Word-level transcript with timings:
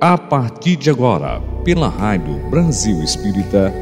A 0.00 0.18
partir 0.18 0.76
de 0.76 0.90
agora, 0.90 1.40
pela 1.64 1.88
Rádio 1.88 2.50
Brasil 2.50 3.02
Espírita, 3.02 3.72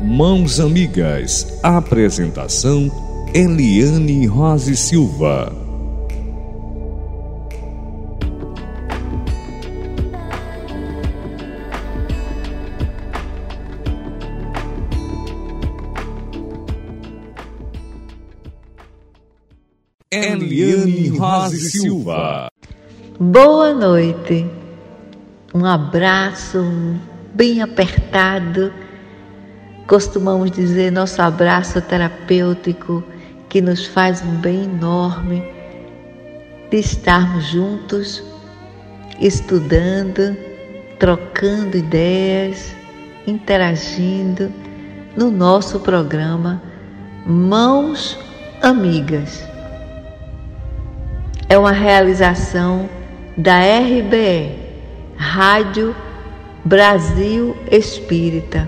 Mãos 0.00 0.58
Amigas, 0.58 1.60
apresentação 1.62 2.90
Eliane 3.34 4.26
Rose 4.26 4.74
Silva. 4.74 5.54
Eliane 20.10 21.08
Rose 21.08 21.70
Silva. 21.70 22.48
Boa 23.20 23.74
noite 23.74 24.59
um 25.52 25.64
abraço 25.64 26.64
bem 27.34 27.60
apertado. 27.60 28.72
Costumamos 29.86 30.50
dizer 30.50 30.92
nosso 30.92 31.20
abraço 31.20 31.80
terapêutico 31.82 33.02
que 33.48 33.60
nos 33.60 33.86
faz 33.86 34.22
um 34.22 34.36
bem 34.36 34.64
enorme 34.64 35.42
de 36.70 36.76
estarmos 36.78 37.46
juntos, 37.46 38.22
estudando, 39.20 40.36
trocando 41.00 41.76
ideias, 41.76 42.72
interagindo 43.26 44.52
no 45.16 45.32
nosso 45.32 45.80
programa 45.80 46.62
Mãos 47.26 48.16
Amigas. 48.62 49.44
É 51.48 51.58
uma 51.58 51.72
realização 51.72 52.88
da 53.36 53.58
RBE 53.58 54.69
Rádio 55.20 55.94
Brasil 56.64 57.54
Espírita. 57.70 58.66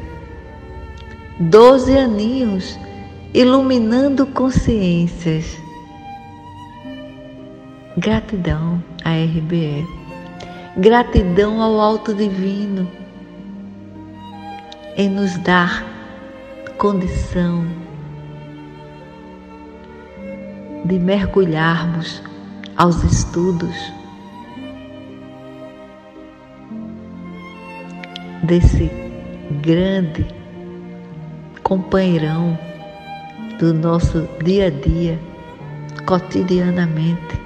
Doze 1.41 1.97
aninhos 1.97 2.79
iluminando 3.33 4.27
consciências. 4.27 5.57
Gratidão 7.97 8.85
à 9.03 9.13
RBE. 9.13 9.87
Gratidão 10.77 11.63
ao 11.63 11.81
Alto 11.81 12.15
Divino 12.15 12.87
em 14.99 15.09
nos 15.09 15.39
dar 15.39 15.83
condição 16.77 17.65
de 20.85 20.99
mergulharmos 20.99 22.23
aos 22.77 23.03
estudos 23.05 24.02
desse 28.43 28.91
grande 29.63 30.27
companheirão 31.63 32.59
do 33.59 33.73
nosso 33.73 34.29
dia 34.45 34.67
a 34.67 34.71
dia, 34.71 35.19
cotidianamente. 36.07 37.41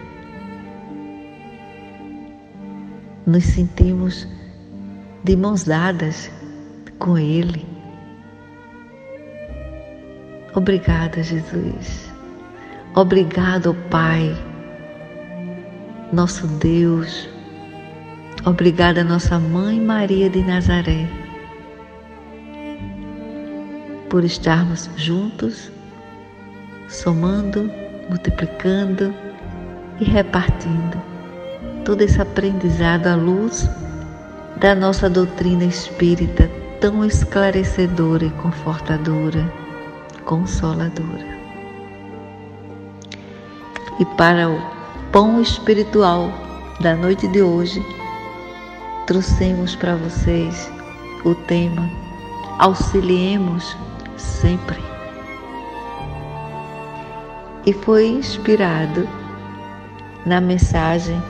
Nos 3.27 3.45
sentimos 3.45 4.27
de 5.25 5.37
mãos 5.37 5.65
dadas 5.65 6.31
com 6.99 7.19
Ele. 7.19 7.67
Obrigada, 10.55 11.23
Jesus. 11.23 12.11
Obrigado, 12.95 13.75
Pai, 13.91 14.35
nosso 16.13 16.47
Deus 16.47 17.36
Obrigada, 18.47 19.03
nossa 19.03 19.41
Mãe 19.41 19.81
Maria 19.81 20.31
de 20.31 20.41
Nazaré, 20.41 21.09
por 24.09 24.23
estarmos 24.23 24.89
juntos, 24.95 25.69
somando, 26.89 27.69
multiplicando 28.09 29.13
e 29.99 30.05
repartindo 30.05 30.97
todo 31.85 32.03
esse 32.03 32.23
aprendizado 32.23 33.09
à 33.09 33.17
luz 33.17 33.69
da 34.59 34.77
nossa 34.77 35.11
doutrina 35.11 35.65
espírita 35.65 36.49
tão 36.81 37.05
esclarecedora 37.05 38.27
e 38.27 38.31
confortadora, 38.31 39.53
consoladora. 40.25 41.27
E 43.99 44.05
para 44.17 44.49
o 44.49 44.63
pão 45.11 45.43
espiritual 45.43 46.31
da 46.81 46.95
noite 46.95 47.27
de 47.27 47.43
hoje, 47.43 47.85
trouxemos 49.07 49.77
para 49.77 49.95
vocês 49.95 50.71
o 51.25 51.35
tema 51.35 51.89
Auxiliemos 52.59 53.77
sempre. 54.17 54.83
E 57.65 57.73
foi 57.73 58.09
inspirado 58.09 59.09
na 60.25 60.41
mensagem 60.41 61.23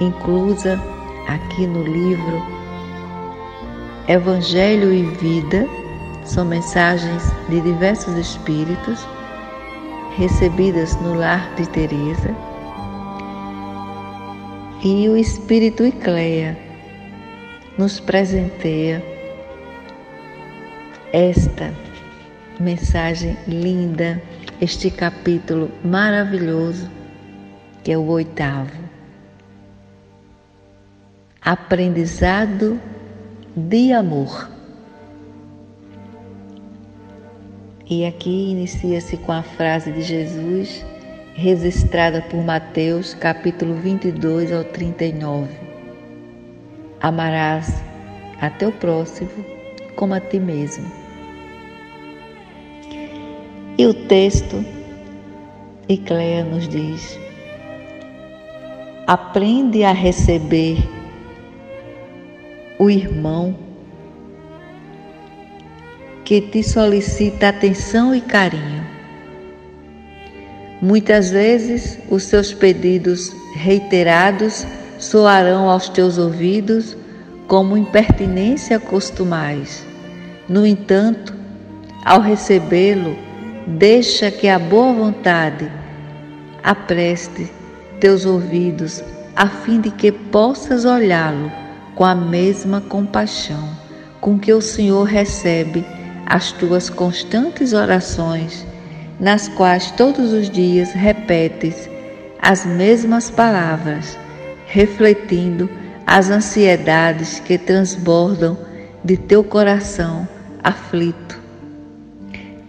inclusa 0.00 0.80
aqui 1.26 1.66
no 1.66 1.82
livro 1.82 2.42
Evangelho 4.08 4.92
e 4.92 5.02
Vida, 5.02 5.66
são 6.24 6.44
mensagens 6.44 7.32
de 7.48 7.60
diversos 7.60 8.14
espíritos 8.16 9.06
recebidas 10.16 10.94
no 11.00 11.14
lar 11.14 11.54
de 11.56 11.68
Teresa 11.68 12.49
e 14.82 15.08
o 15.10 15.16
Espírito 15.16 15.84
Icleia 15.84 16.56
nos 17.76 18.00
presenteia 18.00 19.04
esta 21.12 21.74
mensagem 22.58 23.36
linda, 23.46 24.22
este 24.60 24.90
capítulo 24.90 25.70
maravilhoso, 25.84 26.90
que 27.84 27.92
é 27.92 27.98
o 27.98 28.06
oitavo. 28.06 28.72
Aprendizado 31.42 32.80
de 33.54 33.92
amor. 33.92 34.50
E 37.84 38.06
aqui 38.06 38.52
inicia-se 38.52 39.16
com 39.18 39.32
a 39.32 39.42
frase 39.42 39.92
de 39.92 40.02
Jesus 40.02 40.84
registrada 41.40 42.20
por 42.20 42.44
Mateus, 42.44 43.14
capítulo 43.14 43.74
22 43.76 44.52
ao 44.52 44.62
39. 44.62 45.48
Amarás 47.00 47.82
a 48.42 48.50
teu 48.50 48.70
próximo 48.70 49.30
como 49.96 50.12
a 50.12 50.20
ti 50.20 50.38
mesmo. 50.38 50.84
E 53.78 53.86
o 53.86 53.94
texto, 53.94 54.62
Ecléia 55.88 56.44
nos 56.44 56.68
diz: 56.68 57.18
aprende 59.06 59.82
a 59.82 59.92
receber 59.92 60.76
o 62.78 62.90
irmão 62.90 63.56
que 66.22 66.42
te 66.42 66.62
solicita 66.62 67.48
atenção 67.48 68.14
e 68.14 68.20
carinho 68.20 68.99
Muitas 70.82 71.30
vezes 71.30 71.98
os 72.08 72.22
seus 72.22 72.54
pedidos 72.54 73.32
reiterados 73.54 74.66
soarão 74.98 75.68
aos 75.68 75.88
teus 75.88 76.16
ouvidos 76.16 76.96
como 77.46 77.76
impertinência 77.76 78.78
costumais. 78.78 79.84
No 80.48 80.66
entanto, 80.66 81.34
ao 82.04 82.20
recebê-lo, 82.20 83.16
deixa 83.66 84.30
que 84.30 84.48
a 84.48 84.58
boa 84.58 84.92
vontade 84.92 85.70
apreste 86.62 87.50
teus 88.00 88.24
ouvidos 88.24 89.02
a 89.36 89.48
fim 89.48 89.80
de 89.80 89.90
que 89.90 90.10
possas 90.10 90.84
olhá-lo 90.84 91.52
com 91.94 92.04
a 92.04 92.14
mesma 92.14 92.80
compaixão 92.80 93.68
com 94.20 94.38
que 94.38 94.52
o 94.52 94.60
Senhor 94.60 95.04
recebe 95.04 95.84
as 96.26 96.52
tuas 96.52 96.88
constantes 96.88 97.72
orações 97.72 98.66
nas 99.20 99.48
quais 99.48 99.90
todos 99.90 100.32
os 100.32 100.48
dias 100.48 100.92
repetes 100.92 101.88
as 102.40 102.64
mesmas 102.64 103.30
palavras, 103.30 104.18
refletindo 104.66 105.68
as 106.06 106.30
ansiedades 106.30 107.38
que 107.38 107.58
transbordam 107.58 108.56
de 109.04 109.16
teu 109.16 109.44
coração 109.44 110.26
aflito. 110.64 111.38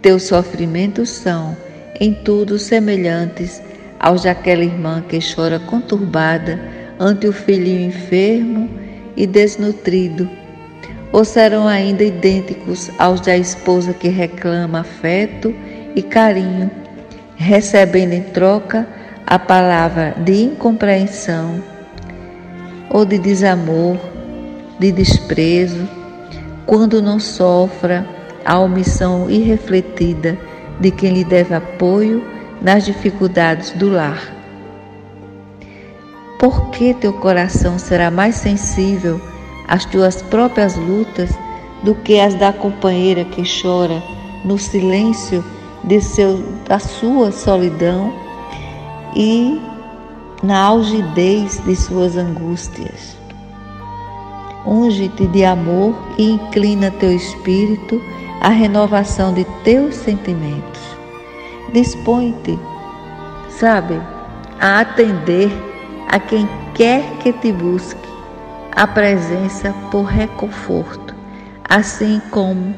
Teus 0.02 0.24
sofrimentos 0.24 1.08
são, 1.08 1.56
em 1.98 2.12
tudo, 2.12 2.58
semelhantes 2.58 3.62
aos 3.98 4.24
daquela 4.24 4.64
irmã 4.64 5.02
que 5.08 5.18
chora 5.34 5.58
conturbada 5.58 6.60
ante 6.98 7.26
o 7.26 7.32
filhinho 7.32 7.88
enfermo 7.88 8.68
e 9.16 9.26
desnutrido, 9.26 10.28
ou 11.12 11.24
serão 11.24 11.66
ainda 11.66 12.02
idênticos 12.02 12.90
aos 12.98 13.20
da 13.20 13.36
esposa 13.36 13.94
que 13.94 14.08
reclama 14.08 14.80
afeto 14.80 15.54
e 15.94 16.02
carinho, 16.02 16.70
recebendo 17.36 18.12
em 18.12 18.22
troca 18.22 18.86
a 19.26 19.38
palavra 19.38 20.14
de 20.18 20.42
incompreensão 20.42 21.62
ou 22.90 23.04
de 23.04 23.18
desamor, 23.18 23.96
de 24.78 24.92
desprezo, 24.92 25.88
quando 26.66 27.02
não 27.02 27.18
sofra 27.18 28.06
a 28.44 28.58
omissão 28.58 29.30
irrefletida 29.30 30.38
de 30.80 30.90
quem 30.90 31.14
lhe 31.14 31.24
deve 31.24 31.54
apoio 31.54 32.24
nas 32.60 32.84
dificuldades 32.84 33.70
do 33.72 33.90
lar. 33.90 34.32
Por 36.38 36.70
que 36.70 36.92
teu 36.94 37.12
coração 37.12 37.78
será 37.78 38.10
mais 38.10 38.36
sensível 38.36 39.20
às 39.68 39.84
tuas 39.84 40.20
próprias 40.22 40.76
lutas 40.76 41.30
do 41.82 41.94
que 41.94 42.18
as 42.18 42.34
da 42.34 42.52
companheira 42.52 43.24
que 43.24 43.42
chora 43.62 44.02
no 44.44 44.58
silêncio 44.58 45.44
de 45.84 46.00
seu, 46.00 46.42
da 46.68 46.78
sua 46.78 47.32
solidão 47.32 48.12
e 49.14 49.60
na 50.42 50.58
algidez 50.58 51.62
de 51.64 51.76
suas 51.76 52.16
angústias. 52.16 53.16
Unge-te 54.66 55.26
de 55.26 55.44
amor 55.44 55.94
e 56.18 56.30
inclina 56.30 56.90
teu 56.92 57.12
espírito 57.12 58.00
à 58.40 58.48
renovação 58.48 59.32
de 59.34 59.44
teus 59.64 59.94
sentimentos. 59.94 60.80
Dispõe-te, 61.72 62.58
sabe, 63.48 64.00
a 64.60 64.80
atender 64.80 65.50
a 66.08 66.20
quem 66.20 66.48
quer 66.74 67.02
que 67.18 67.32
te 67.32 67.52
busque 67.52 68.12
a 68.74 68.86
presença 68.86 69.74
por 69.90 70.04
reconforto, 70.04 71.14
assim 71.68 72.20
como 72.30 72.74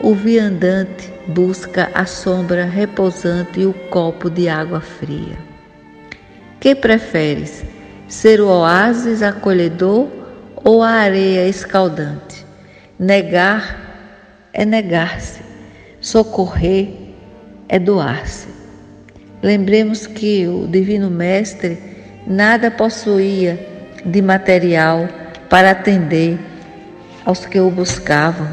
o 0.00 0.14
viandante 0.14 1.11
busca 1.26 1.90
a 1.94 2.04
sombra 2.04 2.64
repousante 2.64 3.60
e 3.60 3.66
o 3.66 3.72
copo 3.72 4.28
de 4.28 4.48
água 4.48 4.80
fria. 4.80 5.36
Que 6.60 6.74
preferes, 6.74 7.64
ser 8.08 8.40
o 8.40 8.48
oásis 8.48 9.22
acolhedor 9.22 10.08
ou 10.56 10.82
a 10.82 10.90
areia 10.90 11.48
escaldante? 11.48 12.46
Negar 12.98 14.48
é 14.52 14.64
negar-se, 14.64 15.40
socorrer 16.00 16.88
é 17.68 17.78
doar-se. 17.78 18.48
Lembremos 19.42 20.06
que 20.06 20.46
o 20.46 20.68
Divino 20.68 21.10
Mestre 21.10 21.78
nada 22.26 22.70
possuía 22.70 23.58
de 24.04 24.22
material 24.22 25.08
para 25.48 25.70
atender 25.70 26.38
aos 27.24 27.44
que 27.46 27.58
o 27.58 27.70
buscavam 27.70 28.48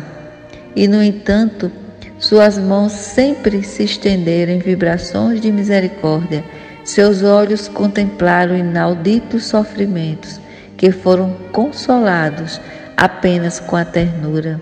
e, 0.75 0.87
no 0.87 1.03
entanto, 1.03 1.71
suas 2.19 2.57
mãos 2.57 2.91
sempre 2.91 3.63
se 3.63 3.83
estenderam 3.83 4.51
em 4.51 4.59
vibrações 4.59 5.39
de 5.39 5.51
misericórdia. 5.51 6.43
Seus 6.83 7.23
olhos 7.23 7.67
contemplaram 7.67 8.57
inauditos 8.57 9.45
sofrimentos 9.45 10.39
que 10.75 10.91
foram 10.91 11.35
consolados 11.51 12.59
apenas 12.97 13.59
com 13.59 13.75
a 13.75 13.85
ternura 13.85 14.61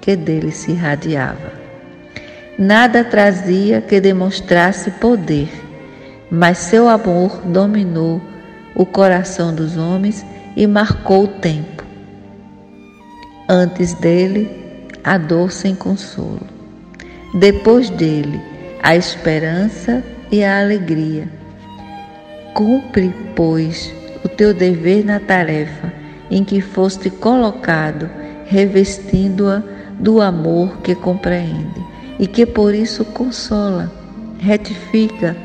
que 0.00 0.16
dele 0.16 0.50
se 0.50 0.72
irradiava. 0.72 1.52
Nada 2.58 3.04
trazia 3.04 3.80
que 3.80 4.00
demonstrasse 4.00 4.90
poder, 4.92 5.48
mas 6.30 6.58
seu 6.58 6.88
amor 6.88 7.42
dominou 7.44 8.20
o 8.74 8.84
coração 8.84 9.54
dos 9.54 9.76
homens 9.76 10.24
e 10.56 10.66
marcou 10.66 11.24
o 11.24 11.28
tempo. 11.28 11.84
Antes 13.48 13.94
dele, 13.94 14.50
a 15.04 15.18
dor 15.18 15.52
sem 15.52 15.74
consolo. 15.74 16.55
Depois 17.34 17.90
dele, 17.90 18.40
a 18.82 18.96
esperança 18.96 20.02
e 20.30 20.42
a 20.44 20.60
alegria. 20.60 21.28
Cumpre, 22.54 23.14
pois, 23.34 23.92
o 24.24 24.28
teu 24.28 24.54
dever 24.54 25.04
na 25.04 25.20
tarefa 25.20 25.92
em 26.30 26.44
que 26.44 26.60
foste 26.60 27.10
colocado, 27.10 28.08
revestindo-a 28.46 29.62
do 29.98 30.20
amor 30.20 30.78
que 30.78 30.94
compreende 30.94 31.84
e 32.18 32.26
que 32.26 32.46
por 32.46 32.74
isso 32.74 33.04
consola, 33.04 33.92
retifica, 34.38 35.36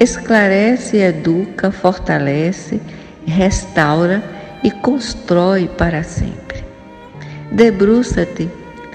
esclarece, 0.00 0.98
educa, 0.98 1.70
fortalece, 1.70 2.80
restaura 3.26 4.22
e 4.62 4.70
constrói 4.70 5.68
para 5.68 6.02
sempre. 6.02 6.64
Debruça-te 7.52 8.48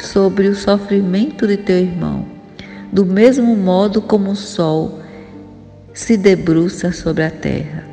sobre 0.06 0.48
o 0.48 0.56
sofrimento 0.56 1.48
de 1.48 1.58
teu 1.58 1.78
irmão, 1.78 2.26
do 2.92 3.06
mesmo 3.06 3.56
modo 3.56 4.02
como 4.02 4.32
o 4.32 4.36
sol 4.36 5.00
se 5.94 6.18
debruça 6.18 6.92
sobre 6.92 7.24
a 7.24 7.32
terra. 7.32 7.84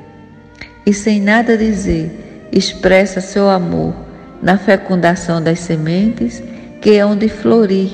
E 0.85 0.93
sem 0.93 1.20
nada 1.20 1.56
dizer, 1.56 2.49
expressa 2.53 3.20
seu 3.20 3.50
amor 3.50 3.94
na 4.43 4.56
fecundação 4.56 5.43
das 5.43 5.61
sementes 5.61 6.43
que 6.81 6.99
hão 6.99 7.17
de 7.17 7.29
florir, 7.29 7.91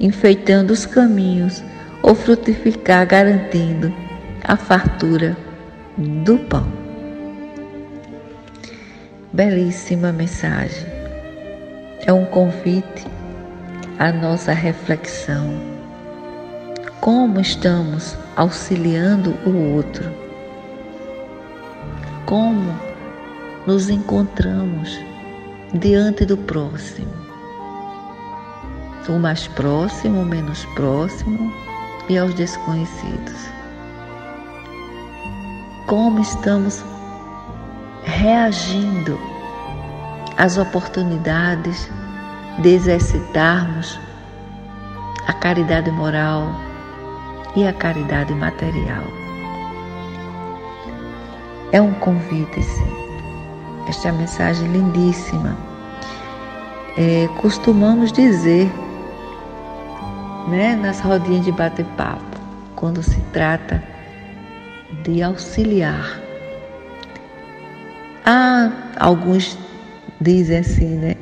enfeitando 0.00 0.72
os 0.72 0.84
caminhos, 0.84 1.62
ou 2.02 2.14
frutificar, 2.14 3.06
garantindo 3.06 3.94
a 4.42 4.56
fartura 4.56 5.36
do 5.96 6.36
pão. 6.38 6.66
Belíssima 9.32 10.12
mensagem. 10.12 10.86
É 12.04 12.12
um 12.12 12.24
convite 12.24 13.06
a 13.98 14.12
nossa 14.12 14.52
reflexão. 14.52 15.60
Como 17.00 17.40
estamos 17.40 18.16
auxiliando 18.36 19.36
o 19.44 19.74
outro? 19.74 20.10
Como 22.26 22.74
nos 23.66 23.88
encontramos 23.90 24.98
diante 25.74 26.24
do 26.24 26.36
próximo? 26.36 27.12
O 29.08 29.18
mais 29.18 29.48
próximo, 29.48 30.22
o 30.22 30.24
menos 30.24 30.64
próximo 30.76 31.52
e 32.08 32.16
aos 32.16 32.32
desconhecidos. 32.34 33.50
Como 35.86 36.20
estamos 36.20 36.84
reagindo 38.04 39.18
às 40.38 40.56
oportunidades 40.56 41.90
de 42.58 42.68
exercitarmos 42.68 43.98
a 45.26 45.32
caridade 45.32 45.90
moral 45.90 46.48
e 47.56 47.66
a 47.66 47.72
caridade 47.72 48.34
material. 48.34 49.04
É 51.72 51.80
um 51.80 51.94
convite, 51.94 52.62
sim. 52.62 52.92
Esta 53.88 54.08
é 54.08 54.12
mensagem 54.12 54.68
lindíssima. 54.68 55.56
É, 56.98 57.28
costumamos 57.40 58.12
dizer, 58.12 58.70
né, 60.48 60.76
nas 60.76 61.00
rodinhas 61.00 61.44
de 61.44 61.52
bate-papo, 61.52 62.22
quando 62.76 63.02
se 63.02 63.18
trata 63.32 63.82
de 65.02 65.22
auxiliar. 65.22 66.20
Há 68.24 68.70
alguns 69.00 69.58
dizem 70.20 70.58
assim, 70.58 70.96
né? 70.96 71.16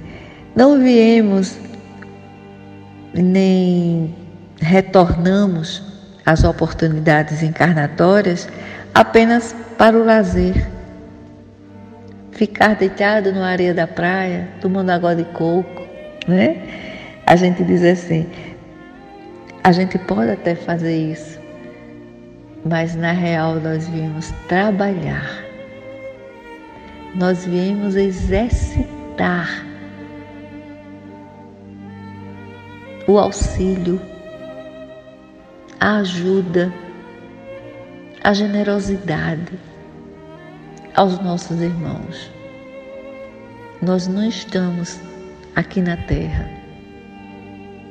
Não 0.60 0.78
viemos 0.78 1.58
nem 3.14 4.14
retornamos 4.60 5.82
às 6.26 6.44
oportunidades 6.44 7.42
encarnatórias 7.42 8.46
apenas 8.94 9.56
para 9.78 9.96
o 9.96 10.04
lazer. 10.04 10.68
Ficar 12.32 12.74
deitado 12.74 13.32
na 13.32 13.48
areia 13.48 13.72
da 13.72 13.86
praia, 13.86 14.50
tomando 14.60 14.90
água 14.90 15.16
de 15.16 15.24
coco, 15.32 15.86
né? 16.28 16.58
A 17.26 17.36
gente 17.36 17.64
diz 17.64 17.82
assim, 17.82 18.26
a 19.64 19.72
gente 19.72 19.96
pode 19.96 20.30
até 20.30 20.54
fazer 20.54 20.94
isso, 20.94 21.40
mas 22.66 22.94
na 22.94 23.12
real 23.12 23.54
nós 23.54 23.88
viemos 23.88 24.30
trabalhar, 24.46 25.42
nós 27.14 27.46
viemos 27.46 27.96
exercitar 27.96 29.69
o 33.10 33.18
auxílio, 33.18 34.00
a 35.80 35.96
ajuda, 35.96 36.72
a 38.22 38.32
generosidade 38.32 39.58
aos 40.94 41.18
nossos 41.18 41.60
irmãos. 41.60 42.30
Nós 43.82 44.06
não 44.06 44.28
estamos 44.28 45.00
aqui 45.56 45.80
na 45.80 45.96
terra 45.96 46.48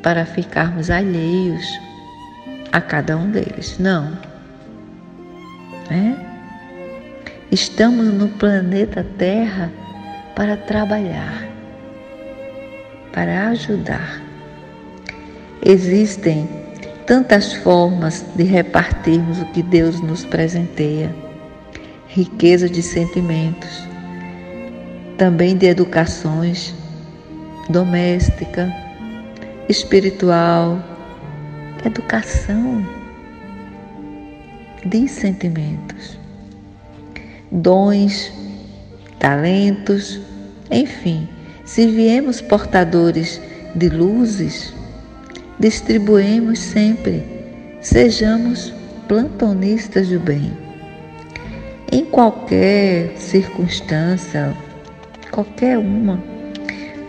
para 0.02 0.26
ficarmos 0.26 0.90
alheios 0.90 1.68
a 2.72 2.80
cada 2.80 3.18
um 3.18 3.30
deles, 3.30 3.78
não. 3.78 4.18
É? 5.92 6.16
Estamos 7.52 8.14
no 8.14 8.30
planeta 8.30 9.06
Terra 9.18 9.70
para 10.34 10.56
trabalhar, 10.56 11.46
para 13.12 13.50
ajudar 13.50 14.29
Existem 15.66 16.48
tantas 17.06 17.54
formas 17.54 18.26
de 18.36 18.44
repartirmos 18.44 19.42
o 19.42 19.46
que 19.48 19.62
Deus 19.62 20.00
nos 20.02 20.24
presenteia. 20.26 21.14
Riqueza 22.08 22.70
de 22.70 22.82
sentimentos, 22.82 23.84
também 25.18 25.56
de 25.56 25.68
educações 25.68 26.74
doméstica, 27.70 28.74
espiritual, 29.70 30.84
educação 31.86 32.84
de 34.84 35.08
sentimentos, 35.08 36.18
dons, 37.52 38.32
talentos, 39.20 40.20
enfim, 40.72 41.30
se 41.64 41.86
viemos 41.86 42.42
portadores 42.42 43.40
de 43.76 43.88
luzes, 43.90 44.74
distribuemos 45.60 46.60
sempre, 46.60 47.24
sejamos 47.82 48.74
plantonistas 49.08 50.08
do 50.08 50.20
bem. 50.20 50.52
Em 51.92 52.06
qualquer 52.06 53.14
circunstância, 53.18 54.56
qualquer 55.32 55.78
uma, 55.78 56.22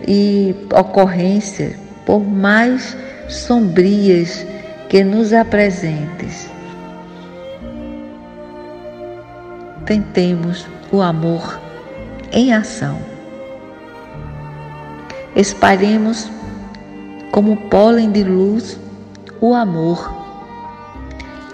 e 0.07 0.55
ocorrência, 0.73 1.77
por 2.05 2.19
mais 2.19 2.97
sombrias 3.29 4.45
que 4.89 5.03
nos 5.03 5.31
apresentes, 5.31 6.49
tentemos 9.85 10.65
o 10.91 11.01
amor 11.01 11.59
em 12.31 12.53
ação. 12.53 12.97
Espalhemos 15.35 16.29
como 17.31 17.55
pólen 17.69 18.11
de 18.11 18.23
luz 18.23 18.79
o 19.39 19.55
amor, 19.55 20.13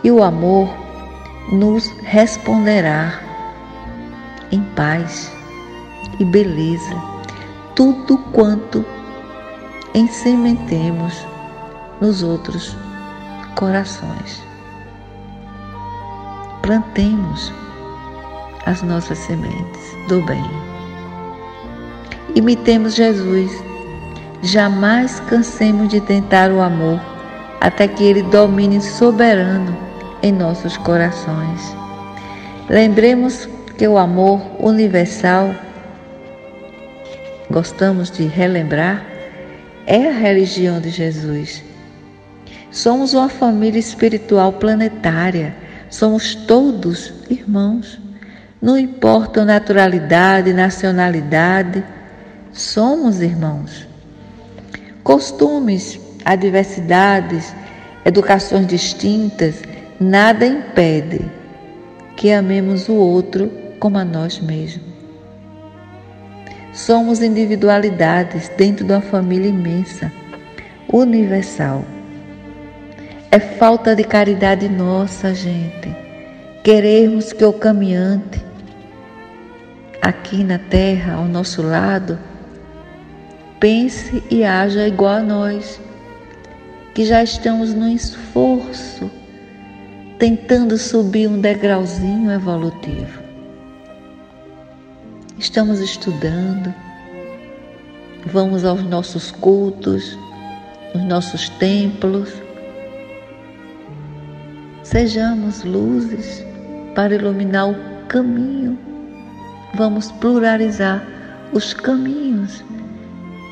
e 0.04 0.12
o 0.12 0.22
amor 0.24 0.70
nos 1.52 1.88
responderá 2.04 3.20
em 4.52 4.62
paz 4.76 5.32
e 6.20 6.26
beleza 6.26 6.96
tudo 7.76 8.18
quanto 8.34 8.84
ensementemos 9.94 11.26
nos 12.02 12.24
outros 12.24 12.76
corações. 13.56 14.44
Plantemos 16.62 17.54
as 18.66 18.82
nossas 18.82 19.18
sementes 19.18 19.96
do 20.10 20.22
bem. 20.24 20.44
Imitemos 22.36 22.96
Jesus. 22.96 23.52
Jamais 24.44 25.20
cansemos 25.22 25.90
de 25.90 26.00
tentar 26.00 26.52
o 26.52 26.62
amor 26.62 27.00
até 27.60 27.88
que 27.88 28.04
ele 28.04 28.22
domine 28.22 28.80
soberano 28.82 29.76
em 30.22 30.32
nossos 30.32 30.78
corações. 30.78 31.76
Lembremos 32.70 33.50
que 33.78 33.88
o 33.88 33.98
amor 33.98 34.42
universal, 34.60 35.56
gostamos 37.50 38.12
de 38.12 38.26
relembrar, 38.26 39.06
é 39.86 40.10
a 40.10 40.12
religião 40.12 40.80
de 40.80 40.90
Jesus. 40.90 41.64
Somos 42.70 43.14
uma 43.14 43.30
família 43.30 43.80
espiritual 43.80 44.54
planetária, 44.54 45.56
somos 45.90 46.36
todos 46.36 47.14
irmãos. 47.30 48.00
Não 48.62 48.78
importa 48.78 49.42
a 49.42 49.46
naturalidade, 49.46 50.54
nacionalidade, 50.54 51.84
somos 52.52 53.22
irmãos. 53.22 53.87
Costumes, 55.08 55.98
adversidades, 56.26 57.56
educações 58.04 58.68
distintas, 58.68 59.62
nada 60.02 60.46
impede 60.46 61.22
que 62.18 62.30
amemos 62.30 62.90
o 62.90 62.96
outro 62.96 63.50
como 63.80 63.98
a 63.98 64.04
nós 64.04 64.38
mesmos. 64.42 64.86
Somos 66.74 67.22
individualidades 67.22 68.52
dentro 68.58 68.86
de 68.86 68.92
uma 68.92 69.00
família 69.00 69.48
imensa, 69.48 70.12
universal. 70.92 71.86
É 73.32 73.40
falta 73.40 73.96
de 73.96 74.04
caridade 74.04 74.68
nossa, 74.68 75.34
gente, 75.34 75.96
querermos 76.66 77.32
que 77.32 77.46
o 77.46 77.54
caminhante 77.54 78.44
aqui 80.02 80.44
na 80.44 80.60
terra, 80.60 81.14
ao 81.14 81.24
nosso 81.24 81.62
lado, 81.62 82.20
pense 83.60 84.24
e 84.30 84.44
haja 84.44 84.88
igual 84.88 85.18
a 85.18 85.24
nós, 85.24 85.80
que 86.94 87.06
já 87.06 87.24
estamos 87.24 87.74
no 87.74 87.88
esforço, 87.88 89.10
tentando 90.18 90.78
subir 90.78 91.28
um 91.28 91.40
degrauzinho 91.40 92.32
evolutivo. 92.32 93.22
Estamos 95.38 95.80
estudando, 95.80 96.74
vamos 98.26 98.66
aos 98.66 98.84
nossos 98.84 99.32
cultos, 99.32 100.18
nos 100.96 101.04
nossos 101.04 101.50
templos. 101.50 102.34
Sejamos 104.84 105.64
luzes 105.64 106.44
para 106.96 107.14
iluminar 107.14 107.70
o 107.70 107.76
caminho 108.08 108.88
vamos 109.78 110.12
pluralizar 110.14 111.06
os 111.54 111.74
caminhos 111.74 112.64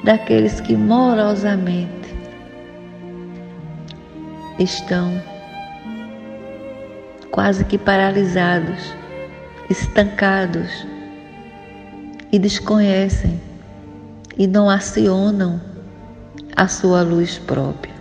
daqueles 0.06 0.62
que 0.62 0.78
morosamente 0.78 2.16
estão 4.60 5.20
quase 7.32 7.66
que 7.66 7.76
paralisados, 7.76 8.94
estancados 9.68 10.88
e 12.32 12.38
desconhecem 12.38 13.42
e 14.38 14.46
não 14.46 14.70
acionam 14.70 15.60
a 16.56 16.68
sua 16.68 17.02
luz 17.02 17.40
própria. 17.40 17.96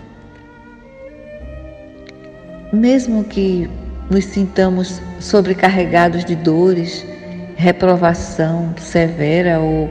Mesmo 2.70 3.24
que 3.24 3.68
nos 4.10 4.26
sintamos 4.26 5.00
sobrecarregados 5.20 6.22
de 6.22 6.36
dores, 6.36 7.04
reprovação 7.56 8.74
severa 8.76 9.58
ou, 9.58 9.90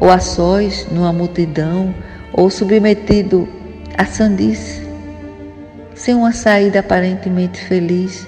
ou 0.00 0.10
a 0.10 0.18
sós 0.18 0.86
numa 0.90 1.12
multidão 1.12 1.94
ou 2.32 2.50
submetido 2.50 3.48
a 3.96 4.04
sandice, 4.04 4.82
sem 5.94 6.14
uma 6.14 6.32
saída 6.32 6.80
aparentemente 6.80 7.60
feliz, 7.64 8.26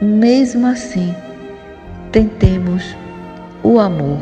mesmo 0.00 0.66
assim, 0.66 1.14
tentemos 2.10 2.96
o 3.62 3.78
amor. 3.78 4.18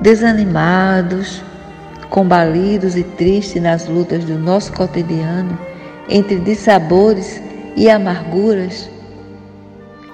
Desanimados, 0.00 1.42
combalidos 2.08 2.96
e 2.96 3.02
tristes 3.02 3.60
nas 3.60 3.86
lutas 3.86 4.24
do 4.24 4.38
nosso 4.38 4.72
cotidiano, 4.72 5.58
entre 6.08 6.38
dissabores 6.38 7.42
e 7.76 7.90
amarguras, 7.90 8.88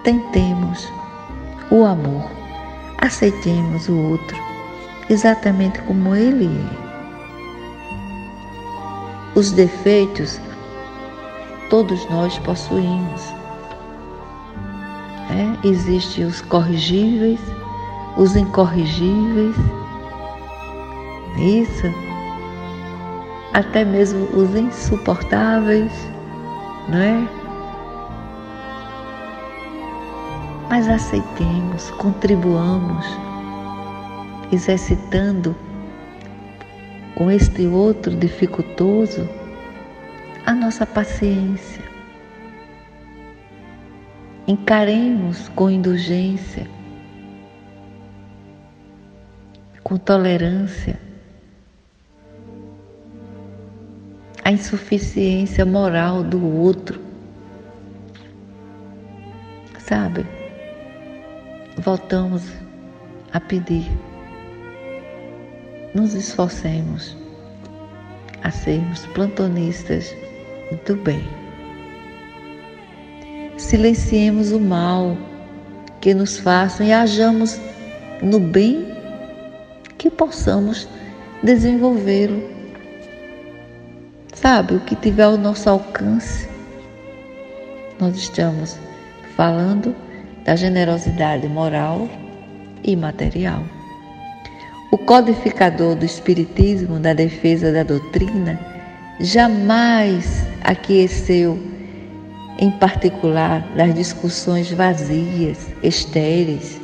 tentemos 0.02 0.88
o 1.70 1.84
amor. 1.84 2.30
Aceitemos 2.98 3.88
o 3.88 3.96
outro 3.96 4.45
exatamente 5.08 5.80
como 5.82 6.14
ele 6.14 6.46
é. 6.46 6.86
Os 9.38 9.52
defeitos 9.52 10.40
todos 11.68 12.08
nós 12.10 12.38
possuímos. 12.38 13.22
É? 15.30 15.68
Existem 15.68 16.24
os 16.24 16.40
corrigíveis, 16.42 17.40
os 18.16 18.36
incorrigíveis, 18.36 19.56
isso, 21.36 21.92
até 23.52 23.84
mesmo 23.84 24.24
os 24.36 24.54
insuportáveis, 24.54 25.92
não 26.88 26.98
é? 26.98 27.28
mas 30.68 30.88
aceitemos, 30.88 31.90
contribuamos, 31.92 33.06
exercitando 34.52 35.56
com 37.14 37.30
este 37.30 37.66
outro 37.66 38.14
dificultoso 38.14 39.28
a 40.44 40.54
nossa 40.54 40.86
paciência. 40.86 41.84
Encaremos 44.46 45.48
com 45.50 45.68
indulgência, 45.68 46.68
com 49.82 49.96
tolerância, 49.96 51.00
a 54.44 54.52
insuficiência 54.52 55.64
moral 55.64 56.22
do 56.22 56.44
outro. 56.44 57.00
Sabe? 59.78 60.26
voltamos 61.78 62.42
a 63.32 63.40
pedir. 63.40 63.86
Nos 65.96 66.12
esforcemos 66.12 67.16
a 68.42 68.50
sermos 68.50 69.06
plantonistas 69.14 70.14
do 70.84 70.94
bem. 70.94 71.26
Silenciemos 73.56 74.52
o 74.52 74.60
mal 74.60 75.16
que 76.02 76.12
nos 76.12 76.38
façam 76.38 76.86
e 76.86 76.92
hajamos 76.92 77.58
no 78.22 78.38
bem 78.38 78.94
que 79.96 80.10
possamos 80.10 80.86
desenvolvê-lo. 81.42 82.42
Sabe, 84.34 84.74
o 84.74 84.80
que 84.80 84.94
tiver 84.96 85.22
ao 85.22 85.38
nosso 85.38 85.70
alcance. 85.70 86.46
Nós 87.98 88.18
estamos 88.18 88.76
falando 89.34 89.96
da 90.44 90.56
generosidade 90.56 91.48
moral 91.48 92.06
e 92.84 92.94
material. 92.94 93.75
O 94.96 94.98
codificador 94.98 95.94
do 95.94 96.06
Espiritismo, 96.06 96.98
da 96.98 97.12
defesa 97.12 97.70
da 97.70 97.82
doutrina, 97.82 98.58
jamais 99.20 100.42
aqueceu, 100.64 101.58
em 102.58 102.70
particular, 102.70 103.60
das 103.76 103.94
discussões 103.94 104.72
vazias, 104.72 105.66
estéreis. 105.82 106.80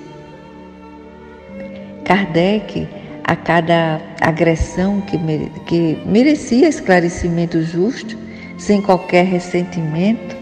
Kardec, 2.05 2.87
a 3.25 3.35
cada 3.35 3.99
agressão 4.21 5.01
que, 5.01 5.17
que 5.65 5.99
merecia 6.05 6.69
esclarecimento 6.69 7.63
justo, 7.63 8.15
sem 8.59 8.83
qualquer 8.83 9.25
ressentimento, 9.25 10.37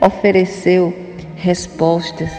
ofereceu 0.00 0.94
respostas 1.34 2.30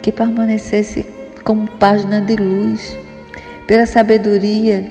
que 0.00 0.12
permanecesse 0.12 1.04
como 1.44 1.66
página 1.78 2.20
de 2.20 2.36
luz, 2.36 2.96
pela 3.66 3.86
sabedoria 3.86 4.84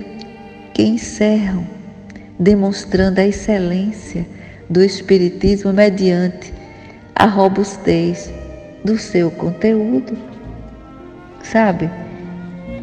que 0.74 0.84
encerram, 0.84 1.66
demonstrando 2.40 3.20
a 3.20 3.26
excelência 3.26 4.26
do 4.70 4.84
Espiritismo 4.84 5.74
mediante 5.74 6.54
a 7.16 7.26
robustez 7.26 8.32
do 8.84 8.98
seu 8.98 9.30
conteúdo, 9.30 10.18
sabe? 11.44 11.90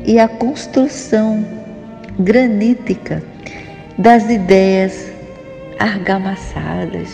E 0.04 0.18
a 0.18 0.28
construção 0.28 1.44
granítica 2.18 3.22
das 3.96 4.28
ideias 4.30 5.10
argamassadas 5.78 7.08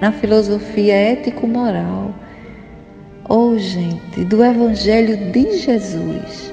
na 0.00 0.12
filosofia 0.12 0.94
ético-moral 0.94 2.14
Oh, 3.30 3.58
gente, 3.58 4.24
do 4.24 4.42
Evangelho 4.42 5.30
de 5.32 5.58
Jesus, 5.58 6.50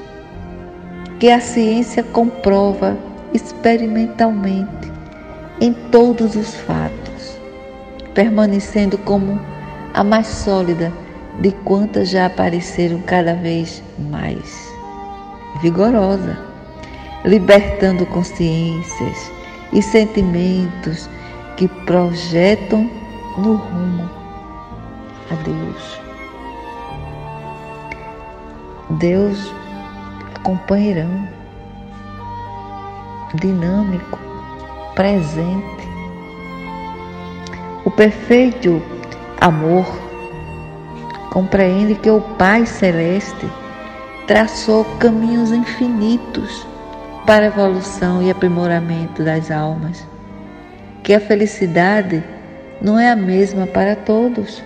que 1.21 1.29
a 1.31 1.39
ciência 1.39 2.03
comprova 2.03 2.97
experimentalmente 3.33 4.91
em 5.61 5.71
todos 5.89 6.35
os 6.35 6.53
fatos, 6.53 7.39
permanecendo 8.13 8.97
como 8.97 9.39
a 9.93 10.03
mais 10.03 10.27
sólida 10.27 10.91
de 11.39 11.51
quantas 11.63 12.09
já 12.09 12.25
apareceram 12.25 13.01
cada 13.03 13.35
vez 13.35 13.81
mais, 14.11 14.69
vigorosa, 15.61 16.37
libertando 17.23 18.05
consciências 18.07 19.31
e 19.71 19.81
sentimentos 19.81 21.09
que 21.55 21.69
projetam 21.85 22.91
no 23.37 23.55
rumo 23.55 24.09
a 25.31 25.35
Deus. 25.35 26.04
Deus 28.89 29.51
é 30.35 30.39
companheirão, 30.43 31.27
dinâmico, 33.33 34.19
presente. 34.93 35.89
O 37.83 37.89
perfeito 37.89 38.79
amor 39.41 39.87
compreende 41.31 41.95
que 41.95 42.11
o 42.11 42.21
Pai 42.21 42.67
Celeste 42.67 43.49
traçou 44.27 44.85
caminhos 44.99 45.51
infinitos 45.51 46.65
para 47.25 47.45
a 47.45 47.47
evolução 47.47 48.21
e 48.21 48.29
aprimoramento 48.29 49.23
das 49.23 49.49
almas, 49.49 50.05
que 51.01 51.11
a 51.11 51.19
felicidade 51.19 52.23
não 52.79 52.99
é 52.99 53.09
a 53.09 53.15
mesma 53.15 53.65
para 53.65 53.95
todos 53.95 54.61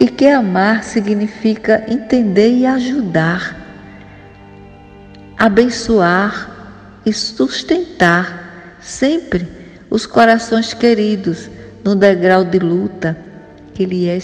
e 0.00 0.08
que 0.08 0.26
amar 0.26 0.82
significa 0.82 1.84
entender 1.86 2.50
e 2.56 2.64
ajudar, 2.64 3.54
abençoar 5.36 6.96
e 7.04 7.12
sustentar 7.12 8.78
sempre 8.80 9.46
os 9.90 10.06
corações 10.06 10.72
queridos 10.72 11.50
no 11.84 11.94
degrau 11.94 12.42
de 12.44 12.58
luta 12.58 13.14
que 13.74 13.84
lhe 13.84 14.08
é 14.08 14.18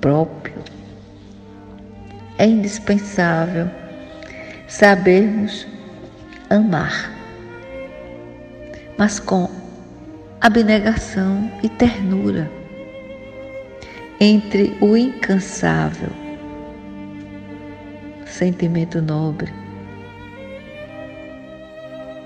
próprio. 0.00 0.56
É 2.36 2.44
indispensável 2.44 3.70
sabermos 4.66 5.64
amar, 6.50 7.12
mas 8.98 9.20
com 9.20 9.48
abnegação 10.40 11.48
e 11.62 11.68
ternura 11.68 12.61
entre 14.22 14.76
o 14.80 14.96
incansável 14.96 16.10
sentimento 18.24 19.02
nobre, 19.02 19.52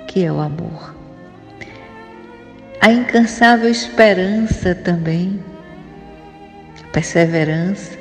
que 0.06 0.22
é 0.22 0.30
o 0.30 0.38
amor, 0.38 0.94
a 2.82 2.92
incansável 2.92 3.70
esperança 3.70 4.74
também, 4.74 5.42
a 6.84 6.88
perseverança 6.88 7.98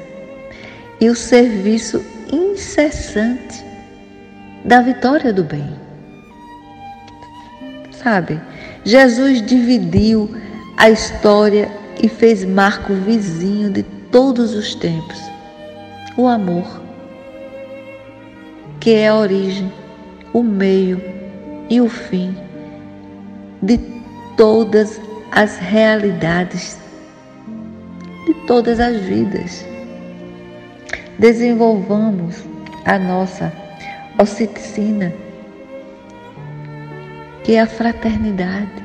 e 1.00 1.10
o 1.10 1.16
serviço 1.16 2.06
incessante 2.30 3.64
da 4.66 4.82
vitória 4.82 5.32
do 5.32 5.46
bem. 5.46 5.74
Sabe, 7.92 8.42
Jesus 8.84 9.42
dividiu 9.42 10.36
a 10.76 10.90
história 10.90 11.85
e 12.02 12.08
fez 12.08 12.44
marco 12.44 12.94
vizinho 12.94 13.70
de 13.70 13.84
todos 13.84 14.54
os 14.54 14.76
tempos. 14.76 15.20
O 16.18 16.28
amor, 16.28 16.82
que 18.80 18.94
é 18.94 19.10
a 19.10 19.16
origem, 19.16 19.72
o 20.34 20.44
meio 20.44 21.02
e 21.70 21.82
o 21.82 21.90
fim 21.90 22.36
de 23.62 23.80
todas 24.38 25.02
as 25.32 25.58
realidades, 25.58 26.78
de 28.26 28.34
todas 28.46 28.80
as 28.80 28.98
vidas. 29.02 29.66
Desenvolvamos 31.18 32.44
a 32.86 33.00
nossa 33.00 33.52
oxiticina, 34.20 35.14
que 37.44 37.54
é 37.56 37.62
a 37.62 37.68
fraternidade, 37.68 38.84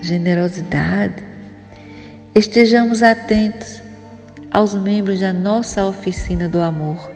generosidade, 0.00 1.27
Estejamos 2.34 3.02
atentos 3.02 3.82
aos 4.50 4.74
membros 4.74 5.20
da 5.20 5.32
nossa 5.32 5.84
oficina 5.86 6.48
do 6.48 6.60
amor. 6.60 7.10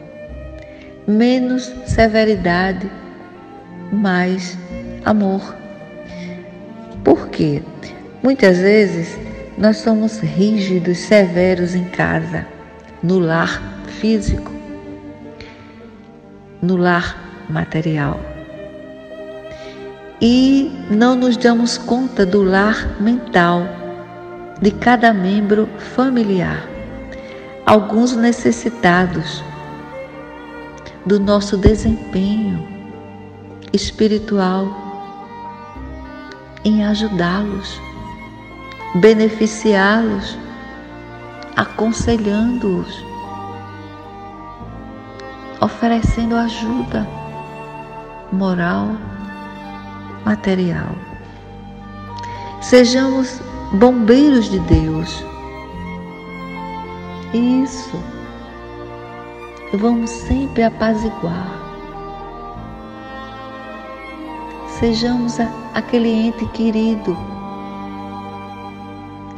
Menos 1.07 1.71
severidade, 1.85 2.91
mais 3.91 4.57
amor. 5.05 5.55
Por 7.03 7.29
quê? 7.29 7.61
Muitas 8.21 8.57
vezes 8.57 9.17
nós 9.57 9.77
somos 9.77 10.19
rígidos, 10.19 10.97
severos 10.97 11.75
em 11.75 11.85
casa, 11.85 12.45
no 13.01 13.19
lar 13.19 13.61
físico, 13.99 14.51
no 16.61 16.75
lar 16.75 17.45
material. 17.49 18.19
E 20.19 20.71
não 20.89 21.15
nos 21.15 21.37
damos 21.37 21.77
conta 21.77 22.25
do 22.25 22.41
lar 22.41 22.99
mental 23.01 23.82
de 24.61 24.71
cada 24.71 25.13
membro 25.13 25.67
familiar, 25.95 26.67
alguns 27.65 28.15
necessitados 28.15 29.43
do 31.05 31.19
nosso 31.19 31.57
desempenho 31.57 32.65
espiritual 33.73 34.67
em 36.63 36.85
ajudá-los, 36.85 37.81
beneficiá-los, 38.95 40.37
aconselhando-os, 41.55 43.05
oferecendo 45.59 46.35
ajuda 46.35 47.05
moral, 48.31 48.97
material. 50.25 50.95
Sejamos 52.61 53.39
bombeiros 53.73 54.49
de 54.49 54.59
Deus. 54.59 55.23
Isso. 57.33 57.99
Vamos 59.73 60.09
sempre 60.09 60.63
apaziguar. 60.63 61.61
Sejamos 64.79 65.39
aquele 65.73 66.09
ente 66.09 66.45
querido 66.47 67.17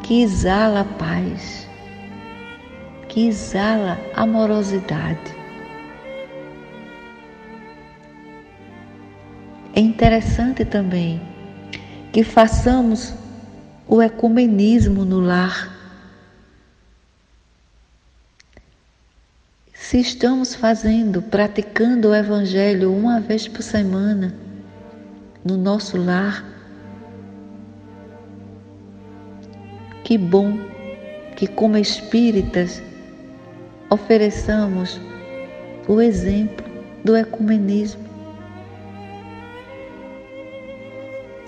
que 0.04 0.21
exala 0.21 0.82
a 0.82 0.86
paz, 0.86 1.67
que 3.08 3.28
exala 3.28 3.98
amorosidade. 4.15 5.45
é 9.76 9.80
interessante 9.82 10.63
também 10.63 11.21
que 12.13 12.24
façamos 12.24 13.13
o 13.88 14.02
ecumenismo 14.02 15.06
no 15.06 15.19
lar. 15.19 15.71
Se 19.74 20.00
estamos 20.00 20.56
fazendo, 20.56 21.21
praticando 21.21 22.10
o 22.10 22.15
Evangelho 22.15 22.91
uma 22.91 23.19
vez 23.19 23.48
por 23.48 23.62
semana 23.62 24.34
no 25.43 25.56
nosso 25.56 25.98
lar, 25.98 26.43
que 30.04 30.17
bom 30.17 30.58
que, 31.36 31.48
como 31.48 31.78
espíritas, 31.78 32.82
ofereçamos 33.89 35.00
o 35.88 36.02
exemplo 36.02 36.65
do 37.04 37.15
ecumenismo 37.15 38.04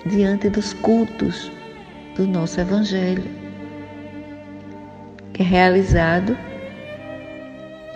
diante 0.06 0.50
dos 0.50 0.73
cultos 0.73 1.52
do 2.17 2.25
nosso 2.25 2.60
Evangelho, 2.60 3.23
que 5.34 5.43
é 5.43 5.45
realizado 5.45 6.36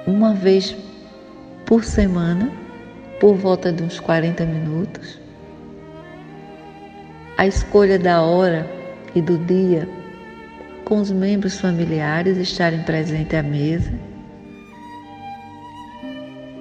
uma 0.05 0.33
vez 0.35 0.75
por 1.65 1.83
semana, 1.83 2.51
por 3.19 3.35
volta 3.35 3.73
de 3.73 3.81
uns 3.81 3.99
40 3.99 4.45
minutos. 4.45 5.19
A 7.35 7.47
escolha 7.47 7.97
da 7.97 8.21
hora 8.21 8.69
e 9.15 9.21
do 9.21 9.39
dia 9.39 9.89
com 10.85 10.99
os 10.99 11.11
membros 11.11 11.59
familiares 11.59 12.37
estarem 12.37 12.83
presentes 12.83 13.33
à 13.33 13.41
mesa. 13.41 13.91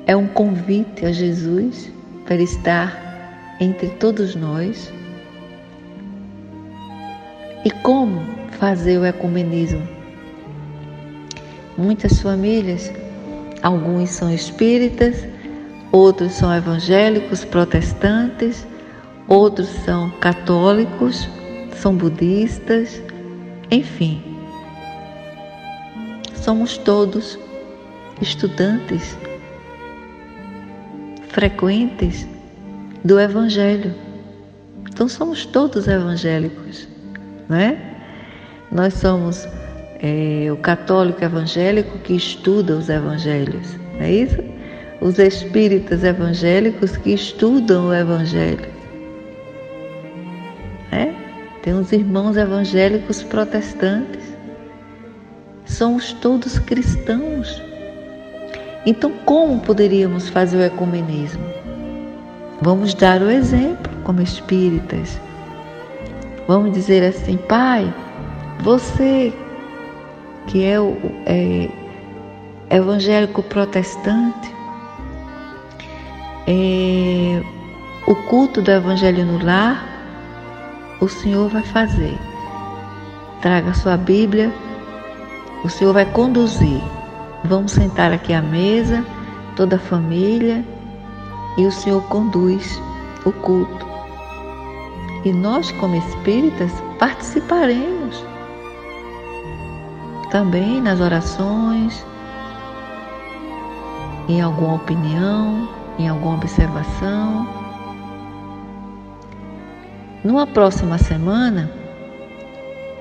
É 0.06 0.16
um 0.16 0.26
convite 0.26 1.04
a 1.04 1.12
Jesus 1.12 1.92
para 2.24 2.40
estar 2.40 3.56
entre 3.60 3.88
todos 3.90 4.34
nós. 4.34 4.90
E 7.64 7.70
como 7.70 8.22
fazer 8.58 8.98
o 8.98 9.04
ecumenismo? 9.04 9.86
Muitas 11.76 12.20
famílias 12.20 12.90
Alguns 13.62 14.08
são 14.10 14.32
espíritas, 14.32 15.26
outros 15.92 16.32
são 16.32 16.54
evangélicos, 16.54 17.44
protestantes, 17.44 18.66
outros 19.28 19.68
são 19.84 20.10
católicos, 20.12 21.28
são 21.76 21.94
budistas, 21.94 23.02
enfim. 23.70 24.22
Somos 26.34 26.78
todos 26.78 27.38
estudantes 28.22 29.14
frequentes 31.28 32.26
do 33.04 33.20
Evangelho. 33.20 33.94
Então 34.90 35.06
somos 35.06 35.44
todos 35.44 35.86
evangélicos, 35.86 36.88
não 37.50 37.56
é? 37.56 37.76
Nós 38.70 38.94
somos 38.94 39.48
é, 40.00 40.46
o 40.50 40.56
católico 40.56 41.22
evangélico 41.22 41.98
que 41.98 42.14
estuda 42.14 42.76
os 42.76 42.88
evangelhos, 42.88 43.74
não 43.94 44.02
é 44.02 44.12
isso? 44.12 44.38
Os 45.00 45.18
espíritas 45.18 46.04
evangélicos 46.04 46.96
que 46.96 47.12
estudam 47.12 47.88
o 47.88 47.94
evangelho. 47.94 48.68
É? 50.92 51.12
Tem 51.62 51.74
os 51.74 51.90
irmãos 51.90 52.36
evangélicos 52.36 53.22
protestantes. 53.22 54.36
Somos 55.64 56.12
todos 56.12 56.58
cristãos. 56.58 57.60
Então, 58.86 59.10
como 59.24 59.60
poderíamos 59.60 60.28
fazer 60.28 60.58
o 60.58 60.62
ecumenismo? 60.62 61.44
Vamos 62.60 62.94
dar 62.94 63.22
o 63.22 63.30
exemplo 63.30 63.90
como 64.04 64.20
espíritas. 64.20 65.18
Vamos 66.50 66.72
dizer 66.72 67.04
assim, 67.04 67.36
Pai, 67.36 67.94
você 68.58 69.32
que 70.48 70.64
é 70.64 70.80
o 70.80 70.96
é, 71.24 71.70
evangélico 72.68 73.40
protestante, 73.40 74.52
é, 76.48 77.40
o 78.04 78.16
culto 78.28 78.60
do 78.60 78.68
Evangelho 78.68 79.24
no 79.24 79.44
lar, 79.44 79.80
o 81.00 81.08
Senhor 81.08 81.48
vai 81.48 81.62
fazer. 81.62 82.18
Traga 83.40 83.72
sua 83.72 83.96
Bíblia, 83.96 84.52
o 85.62 85.68
Senhor 85.68 85.94
vai 85.94 86.06
conduzir. 86.06 86.82
Vamos 87.44 87.70
sentar 87.70 88.12
aqui 88.12 88.32
à 88.32 88.42
mesa, 88.42 89.06
toda 89.54 89.76
a 89.76 89.78
família, 89.78 90.64
e 91.56 91.64
o 91.64 91.70
Senhor 91.70 92.02
conduz 92.08 92.82
o 93.24 93.30
culto. 93.30 93.89
E 95.24 95.33
nós, 95.33 95.70
como 95.72 95.96
espíritas, 95.96 96.72
participaremos 96.98 98.24
também 100.30 100.80
nas 100.80 101.00
orações, 101.00 102.06
em 104.28 104.40
alguma 104.40 104.76
opinião, 104.76 105.68
em 105.98 106.09
alguma 106.09 106.37
observação. 106.37 107.46
Numa 110.24 110.46
próxima 110.46 110.96
semana, 110.96 111.70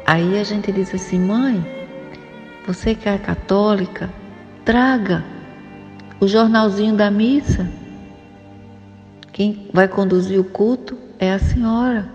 aí 0.05 0.37
a 0.37 0.43
gente 0.43 0.71
diz 0.73 0.93
assim: 0.93 1.19
mãe, 1.19 1.65
você 2.67 2.95
que 2.95 3.07
é 3.07 3.17
católica, 3.17 4.09
traga 4.65 5.23
o 6.19 6.27
jornalzinho 6.27 6.95
da 6.95 7.09
missa. 7.09 7.69
Quem 9.31 9.69
vai 9.71 9.87
conduzir 9.87 10.37
o 10.37 10.43
culto 10.43 10.97
é 11.19 11.33
a 11.33 11.39
senhora. 11.39 12.09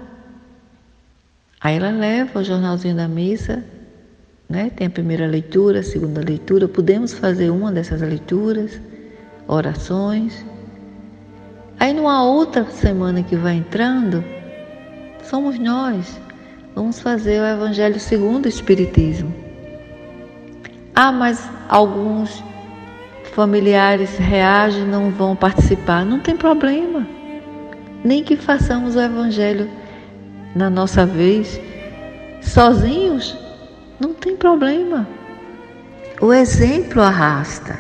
Aí 1.61 1.77
ela 1.77 1.91
leva 1.91 2.41
o 2.41 2.45
jornalzinho 2.45 2.97
da 2.97 3.07
missa 3.07 3.65
né? 4.49 4.71
Tem 4.75 4.87
a 4.87 4.91
primeira 4.91 5.27
leitura, 5.27 5.81
a 5.81 5.83
segunda 5.83 6.21
leitura, 6.21 6.69
podemos 6.69 7.13
fazer 7.13 7.51
uma 7.51 7.73
dessas 7.73 8.01
leituras, 8.01 8.81
orações. 9.49 10.45
Aí 11.79 11.93
numa 11.93 12.23
outra 12.23 12.65
semana 12.67 13.23
que 13.23 13.37
vai 13.37 13.57
entrando, 13.57 14.25
somos 15.23 15.59
nós. 15.59 16.21
Vamos 16.75 17.01
fazer 17.01 17.41
o 17.41 17.47
Evangelho 17.47 17.99
segundo 18.01 18.47
o 18.47 18.49
Espiritismo. 18.49 19.33
Ah, 20.95 21.13
mas 21.13 21.49
alguns 21.69 22.43
familiares 23.33 24.17
reagem, 24.17 24.85
não 24.85 25.11
vão 25.11 25.35
participar. 25.35 26.05
Não 26.05 26.21
tem 26.21 26.37
problema. 26.37 27.07
Nem 28.05 28.23
que 28.23 28.37
façamos 28.37 28.95
o 28.95 29.01
Evangelho 29.01 29.69
na 30.55 30.71
nossa 30.71 31.05
vez, 31.05 31.61
sozinhos, 32.41 33.37
não 33.99 34.15
tem 34.15 34.37
problema. 34.37 35.09
O 36.21 36.33
exemplo 36.33 37.03
arrasta, 37.03 37.79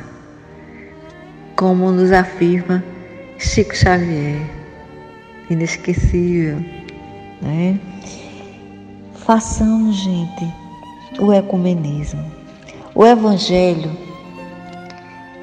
como 1.54 1.92
nos 1.92 2.10
afirma 2.10 2.82
Chico 3.38 3.76
Xavier, 3.76 4.40
inesquecível, 5.48 6.56
né? 7.40 7.78
Façamos, 9.14 9.96
gente, 9.96 10.52
o 11.18 11.32
ecumenismo. 11.32 12.24
O 12.94 13.06
evangelho 13.06 13.90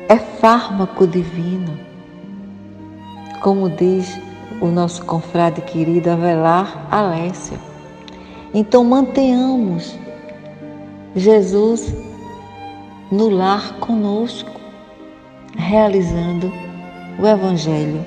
é 0.08 0.18
fármaco 0.18 1.08
divino, 1.08 1.78
como 3.42 3.70
diz 3.70 4.20
o 4.62 4.68
nosso 4.68 5.04
confrade 5.06 5.60
querido 5.62 6.12
Avelar 6.12 6.88
Alessio. 6.92 7.58
Então 8.54 8.84
mantenhamos 8.84 9.98
Jesus 11.16 11.94
no 13.12 13.28
lar 13.28 13.74
conosco, 13.80 14.52
realizando 15.58 16.54
o 17.20 17.28
Evangelho 17.28 18.06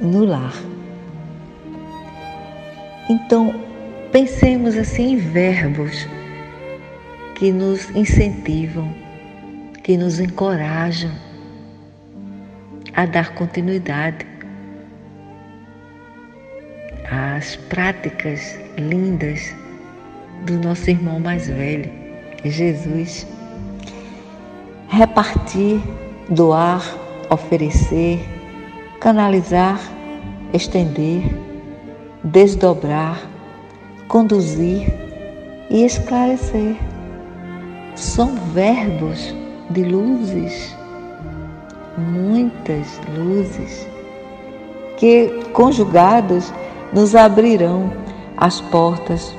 no 0.00 0.24
lar. 0.24 0.54
Então, 3.10 3.54
pensemos 4.10 4.76
assim 4.76 5.12
em 5.12 5.16
verbos 5.16 6.08
que 7.34 7.52
nos 7.52 7.90
incentivam, 7.90 8.94
que 9.82 9.96
nos 9.96 10.20
encorajam 10.20 11.10
a 12.94 13.04
dar 13.04 13.34
continuidade 13.34 14.33
às 17.10 17.56
práticas 17.56 18.58
lindas 18.78 19.54
do 20.46 20.58
nosso 20.58 20.90
irmão 20.90 21.20
mais 21.20 21.48
velho. 21.48 21.90
Jesus. 22.44 23.26
Repartir, 24.88 25.80
doar, 26.28 26.82
oferecer, 27.30 28.20
canalizar, 29.00 29.80
estender, 30.52 31.22
desdobrar, 32.22 33.20
conduzir 34.08 34.86
e 35.70 35.84
esclarecer. 35.84 36.76
São 37.96 38.34
verbos 38.52 39.34
de 39.70 39.82
luzes, 39.84 40.76
muitas 41.96 43.00
luzes 43.16 43.86
que, 44.96 45.28
conjugados, 45.52 46.52
nos 46.94 47.16
abrirão 47.16 47.92
as 48.36 48.60
portas 48.60 49.34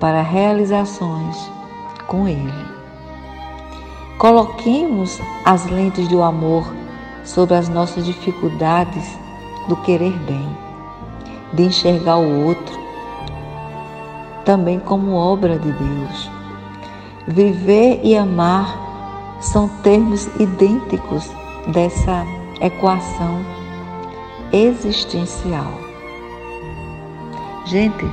para 0.00 0.22
realizações 0.22 1.36
com 2.06 2.26
Ele. 2.26 2.72
Coloquemos 4.18 5.20
as 5.44 5.66
lentes 5.66 6.08
do 6.08 6.22
amor 6.22 6.64
sobre 7.24 7.54
as 7.54 7.68
nossas 7.68 8.06
dificuldades 8.06 9.18
do 9.68 9.76
querer 9.76 10.16
bem, 10.20 10.48
de 11.52 11.64
enxergar 11.64 12.16
o 12.16 12.46
outro 12.46 12.80
também 14.44 14.80
como 14.80 15.12
obra 15.12 15.58
de 15.58 15.70
Deus. 15.70 16.30
Viver 17.28 18.00
e 18.02 18.16
amar 18.16 19.36
são 19.40 19.68
termos 19.82 20.26
idênticos 20.40 21.30
dessa 21.68 22.24
equação 22.60 23.44
existencial. 24.52 25.91
Gente, 27.72 28.04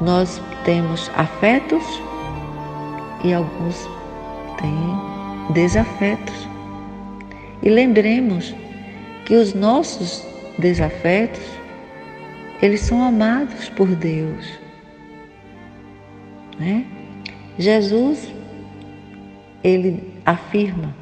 nós 0.00 0.40
temos 0.64 1.10
afetos 1.16 1.82
e 3.24 3.34
alguns 3.34 3.88
têm 4.56 5.52
desafetos. 5.52 6.48
E 7.60 7.70
lembremos 7.70 8.54
que 9.24 9.34
os 9.34 9.52
nossos 9.52 10.24
desafetos, 10.60 11.42
eles 12.62 12.82
são 12.82 13.02
amados 13.02 13.68
por 13.70 13.88
Deus. 13.88 14.46
Né? 16.56 16.86
Jesus, 17.58 18.32
ele 19.64 20.08
afirma: 20.24 20.94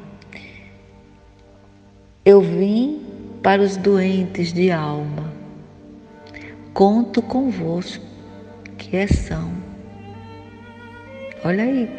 Eu 2.25 2.41
vim 2.41 3.05
para 3.43 3.61
os 3.61 3.77
doentes 3.77 4.51
de 4.51 4.71
alma, 4.71 5.36
conto 6.77 7.23
convosco 7.23 8.05
que 8.77 8.97
é 8.97 9.07
são. 9.07 9.51
Olha 11.43 11.63
aí, 11.63 11.89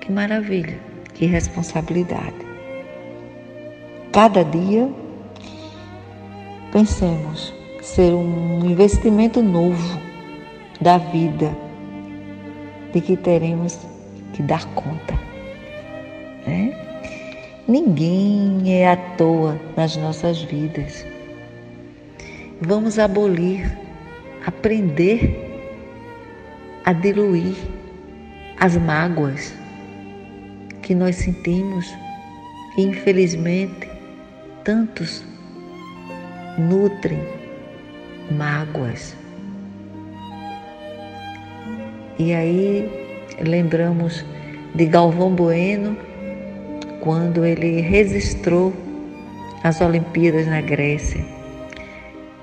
que 0.00 0.10
maravilha, 0.10 0.76
que 1.14 1.26
responsabilidade. 1.26 2.34
Cada 4.12 4.42
dia, 4.42 4.92
pensemos 6.72 7.54
ser 7.80 8.12
um 8.14 8.66
investimento 8.68 9.40
novo 9.40 10.00
da 10.80 10.98
vida 10.98 11.56
de 12.92 13.00
que 13.00 13.16
teremos 13.16 13.78
que 14.32 14.42
dar 14.42 14.64
conta. 14.74 15.14
Né? 16.44 16.76
Ninguém 17.68 18.74
é 18.74 18.90
à 18.90 18.96
toa 18.96 19.56
nas 19.76 19.96
nossas 19.96 20.42
vidas. 20.42 21.06
Vamos 22.60 22.98
abolir, 22.98 23.78
aprender 24.44 25.48
a 26.84 26.92
diluir 26.92 27.54
as 28.58 28.76
mágoas 28.76 29.54
que 30.82 30.92
nós 30.92 31.14
sentimos 31.14 31.86
e 32.76 32.82
infelizmente 32.82 33.88
tantos 34.64 35.24
nutrem 36.58 37.22
mágoas. 38.36 39.14
E 42.18 42.34
aí 42.34 42.90
lembramos 43.40 44.24
de 44.74 44.84
Galvão 44.86 45.32
Bueno 45.32 45.96
quando 47.00 47.44
ele 47.44 47.80
registrou 47.82 48.72
as 49.62 49.80
Olimpíadas 49.80 50.48
na 50.48 50.60
Grécia. 50.60 51.37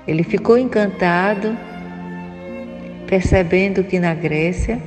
Ele 0.06 0.22
ficou 0.22 0.56
encantado 0.56 1.56
percebendo 3.06 3.84
que 3.84 3.98
na 3.98 4.14
Grécia 4.14 4.80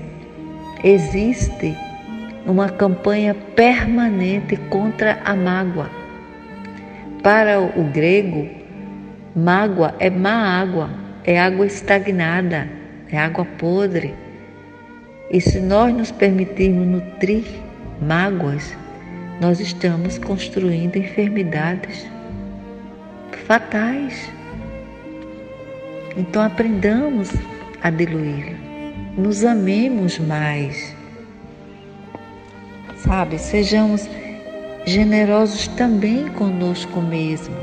existe 0.84 1.76
uma 2.46 2.70
campanha 2.70 3.36
permanente 3.56 4.56
contra 4.70 5.20
a 5.24 5.36
mágoa. 5.36 5.90
Para 7.22 7.60
o 7.60 7.84
grego, 7.92 8.48
mágoa 9.36 9.94
é 10.00 10.10
má 10.10 10.60
água, 10.62 10.90
é 11.24 11.40
água 11.40 11.66
estagnada, 11.66 12.70
é 13.12 13.18
água 13.18 13.46
podre. 13.58 14.16
E 15.30 15.40
se 15.40 15.60
nós 15.60 15.94
nos 15.94 16.12
permitirmos 16.12 16.88
nutrir 16.88 17.46
mágoas, 18.02 18.76
nós 19.42 19.60
estamos 19.60 20.18
construindo 20.18 20.96
enfermidades 20.96 22.08
fatais. 23.46 24.39
Então 26.18 26.42
aprendamos 26.42 27.32
a 27.82 27.90
diluí-la. 27.90 28.58
Nos 29.18 29.44
amemos 29.44 30.20
mais. 30.20 30.96
Sabe, 32.98 33.38
sejamos 33.38 34.08
generosos 34.86 35.68
também 35.70 36.28
conosco 36.30 37.02
mesmo. 37.02 37.56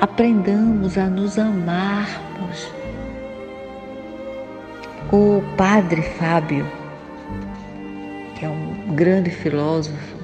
Aprendamos 0.00 0.96
a 0.96 1.06
nos 1.06 1.38
amarmos 1.38 2.72
o 5.12 5.42
padre 5.56 6.02
Fábio, 6.02 6.66
que 8.36 8.44
é 8.44 8.48
um 8.48 8.94
grande 8.94 9.30
filósofo, 9.30 10.16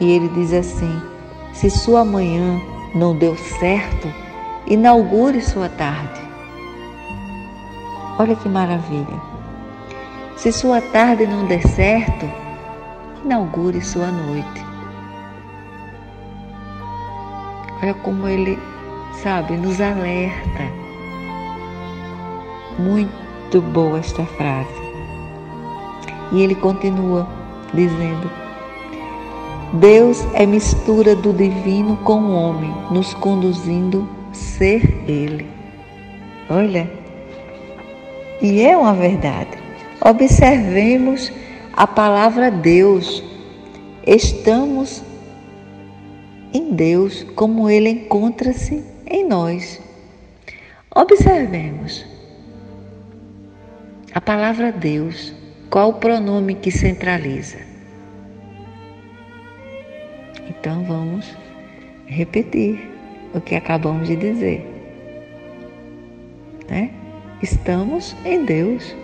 e 0.00 0.10
ele 0.12 0.28
diz 0.30 0.52
assim: 0.52 1.00
se 1.52 1.70
sua 1.70 2.04
manhã 2.04 2.60
não 2.94 3.16
deu 3.16 3.36
certo, 3.36 4.25
inaugure 4.66 5.40
sua 5.40 5.68
tarde. 5.68 6.20
Olha 8.18 8.34
que 8.34 8.48
maravilha. 8.48 9.20
Se 10.36 10.50
sua 10.50 10.80
tarde 10.80 11.26
não 11.26 11.46
der 11.46 11.62
certo, 11.62 12.28
inaugure 13.24 13.80
sua 13.80 14.08
noite. 14.08 14.64
Olha 17.82 17.94
como 17.94 18.26
ele, 18.26 18.58
sabe, 19.22 19.56
nos 19.56 19.80
alerta. 19.80 20.64
Muito 22.78 23.60
boa 23.72 23.98
esta 23.98 24.24
frase. 24.24 24.86
E 26.32 26.42
ele 26.42 26.54
continua 26.56 27.28
dizendo: 27.72 28.28
Deus 29.74 30.26
é 30.34 30.44
mistura 30.44 31.14
do 31.14 31.32
divino 31.32 31.96
com 31.98 32.20
o 32.20 32.34
homem, 32.34 32.74
nos 32.90 33.14
conduzindo 33.14 34.15
ser 34.36 34.82
Ele. 35.08 35.46
Olha, 36.48 36.88
e 38.40 38.62
é 38.62 38.76
uma 38.76 38.94
verdade. 38.94 39.58
Observemos 40.00 41.32
a 41.72 41.86
palavra 41.86 42.50
Deus. 42.50 43.22
Estamos 44.06 45.02
em 46.52 46.72
Deus 46.72 47.24
como 47.34 47.68
Ele 47.68 47.88
encontra-se 47.90 48.84
em 49.06 49.26
nós. 49.26 49.80
Observemos 50.94 52.06
a 54.14 54.20
palavra 54.20 54.72
Deus, 54.72 55.34
qual 55.68 55.90
o 55.90 55.94
pronome 55.94 56.54
que 56.54 56.70
centraliza? 56.70 57.58
Então 60.48 60.84
vamos 60.84 61.36
repetir 62.06 62.95
o 63.36 63.40
que 63.40 63.54
acabamos 63.54 64.08
de 64.08 64.16
dizer. 64.16 64.66
Né? 66.68 66.90
Estamos 67.42 68.16
em 68.24 68.44
Deus 68.44 68.96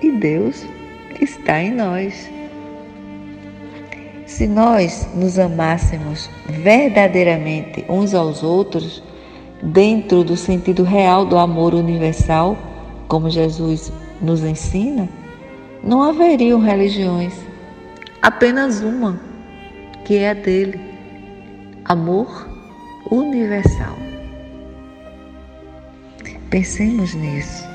e 0.00 0.12
Deus 0.12 0.64
está 1.20 1.60
em 1.60 1.72
nós. 1.72 2.30
Se 4.24 4.46
nós 4.46 5.08
nos 5.14 5.38
amássemos 5.38 6.30
verdadeiramente 6.48 7.84
uns 7.88 8.14
aos 8.14 8.42
outros, 8.42 9.02
dentro 9.62 10.24
do 10.24 10.36
sentido 10.36 10.84
real 10.84 11.26
do 11.26 11.36
amor 11.36 11.74
universal, 11.74 12.56
como 13.08 13.28
Jesus 13.28 13.92
nos 14.20 14.42
ensina, 14.42 15.08
não 15.82 16.02
haveriam 16.02 16.60
religiões, 16.60 17.34
apenas 18.22 18.80
uma, 18.80 19.20
que 20.04 20.16
é 20.16 20.30
a 20.30 20.34
dele, 20.34 20.80
amor 21.84 22.51
universal. 23.12 23.96
Pensemos 26.48 27.14
nisso. 27.14 27.68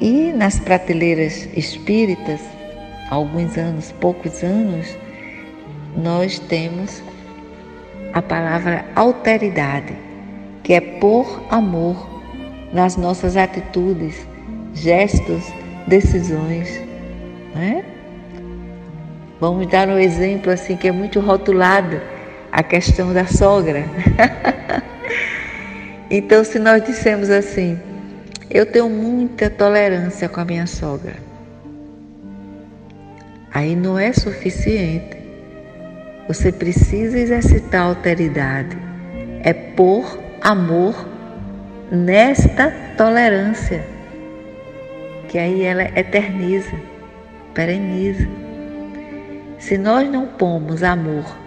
E 0.00 0.32
nas 0.32 0.60
prateleiras 0.60 1.48
espíritas, 1.56 2.40
alguns 3.10 3.56
anos, 3.56 3.92
poucos 4.00 4.42
anos, 4.42 4.96
nós 5.96 6.38
temos 6.38 7.02
a 8.12 8.22
palavra 8.22 8.84
alteridade, 8.94 9.94
que 10.62 10.74
é 10.74 10.80
por 10.80 11.44
amor 11.50 12.22
nas 12.72 12.96
nossas 12.96 13.36
atitudes, 13.36 14.26
gestos, 14.72 15.44
decisões. 15.86 16.80
Né? 17.54 17.84
Vamos 19.40 19.66
dar 19.68 19.88
um 19.88 19.98
exemplo 19.98 20.52
assim 20.52 20.76
que 20.76 20.88
é 20.88 20.92
muito 20.92 21.20
rotulado, 21.20 22.00
a 22.54 22.62
questão 22.62 23.12
da 23.12 23.26
sogra. 23.26 23.84
então, 26.08 26.44
se 26.44 26.60
nós 26.60 26.84
dissemos 26.84 27.28
assim, 27.28 27.76
eu 28.48 28.64
tenho 28.64 28.88
muita 28.88 29.50
tolerância 29.50 30.28
com 30.28 30.38
a 30.38 30.44
minha 30.44 30.64
sogra, 30.64 31.16
aí 33.52 33.74
não 33.74 33.98
é 33.98 34.12
suficiente. 34.12 35.16
Você 36.28 36.52
precisa 36.52 37.18
exercitar 37.18 37.82
a 37.82 37.86
alteridade. 37.86 38.78
É 39.42 39.52
por 39.52 40.16
amor 40.40 40.94
nesta 41.90 42.72
tolerância, 42.96 43.84
que 45.28 45.38
aí 45.38 45.64
ela 45.64 45.82
eterniza, 45.98 46.72
pereniza. 47.52 48.28
Se 49.58 49.76
nós 49.76 50.08
não 50.08 50.28
pomos 50.28 50.84
amor 50.84 51.43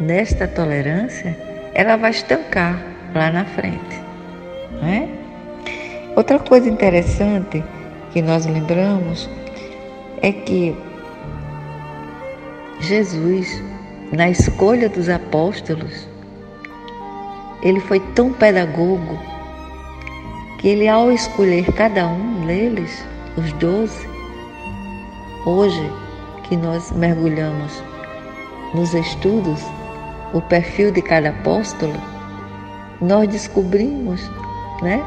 nesta 0.00 0.48
tolerância, 0.48 1.36
ela 1.74 1.96
vai 1.96 2.10
estancar 2.10 2.82
lá 3.14 3.30
na 3.30 3.44
frente. 3.44 4.00
Não 4.72 4.88
é? 4.88 5.08
Outra 6.16 6.38
coisa 6.38 6.68
interessante 6.68 7.62
que 8.12 8.20
nós 8.22 8.46
lembramos 8.46 9.28
é 10.22 10.32
que 10.32 10.74
Jesus, 12.80 13.62
na 14.12 14.30
escolha 14.30 14.88
dos 14.88 15.08
apóstolos, 15.08 16.08
ele 17.62 17.80
foi 17.80 18.00
tão 18.14 18.32
pedagogo 18.32 19.18
que 20.58 20.68
ele, 20.68 20.88
ao 20.88 21.12
escolher 21.12 21.64
cada 21.72 22.06
um 22.06 22.46
deles, 22.46 23.04
os 23.36 23.52
doze, 23.54 24.08
hoje 25.46 25.90
que 26.44 26.56
nós 26.56 26.90
mergulhamos 26.92 27.82
nos 28.74 28.92
estudos, 28.94 29.62
o 30.32 30.40
perfil 30.40 30.90
de 30.92 31.02
cada 31.02 31.30
apóstolo, 31.30 31.94
nós 33.00 33.28
descobrimos, 33.28 34.20
né, 34.82 35.02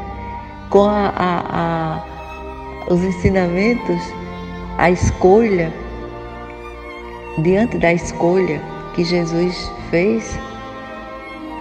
com 0.70 0.84
a, 0.84 1.08
a, 1.16 1.98
a, 1.98 2.92
os 2.92 3.02
ensinamentos, 3.02 4.00
a 4.78 4.90
escolha, 4.90 5.72
diante 7.38 7.78
da 7.78 7.92
escolha 7.92 8.60
que 8.94 9.04
Jesus 9.04 9.70
fez, 9.90 10.38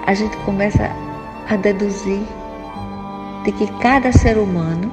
a 0.06 0.14
gente 0.14 0.36
começa 0.38 0.90
a 1.50 1.56
deduzir 1.56 2.22
de 3.44 3.52
que 3.52 3.68
cada 3.80 4.12
ser 4.12 4.38
humano 4.38 4.92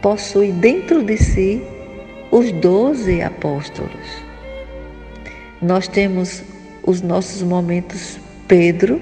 possui 0.00 0.52
dentro 0.52 1.02
de 1.02 1.16
si 1.16 1.62
os 2.30 2.50
doze 2.52 3.22
apóstolos. 3.22 4.22
Nós 5.60 5.86
temos 5.86 6.42
os 6.84 7.00
nossos 7.00 7.42
momentos 7.42 8.18
Pedro, 8.48 9.00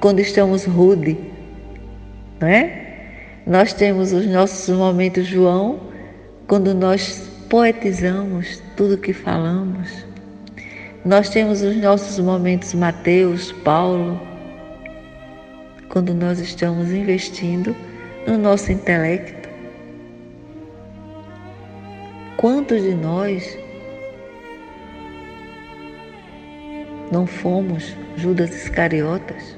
quando 0.00 0.20
estamos 0.20 0.64
rude, 0.64 1.16
não 2.40 2.48
é? 2.48 2.82
Nós 3.46 3.72
temos 3.72 4.12
os 4.12 4.26
nossos 4.26 4.74
momentos 4.76 5.26
João, 5.26 5.80
quando 6.46 6.74
nós 6.74 7.28
poetizamos 7.48 8.62
tudo 8.76 8.96
que 8.96 9.12
falamos. 9.12 10.06
Nós 11.04 11.28
temos 11.28 11.62
os 11.62 11.76
nossos 11.76 12.18
momentos 12.18 12.74
Mateus, 12.74 13.50
Paulo, 13.64 14.20
quando 15.88 16.14
nós 16.14 16.38
estamos 16.38 16.90
investindo 16.90 17.74
no 18.26 18.38
nosso 18.38 18.70
intelecto. 18.70 19.48
Quantos 22.36 22.82
de 22.82 22.94
nós 22.94 23.58
não 27.12 27.26
fomos 27.26 27.94
Judas 28.16 28.54
Iscariotas? 28.54 29.56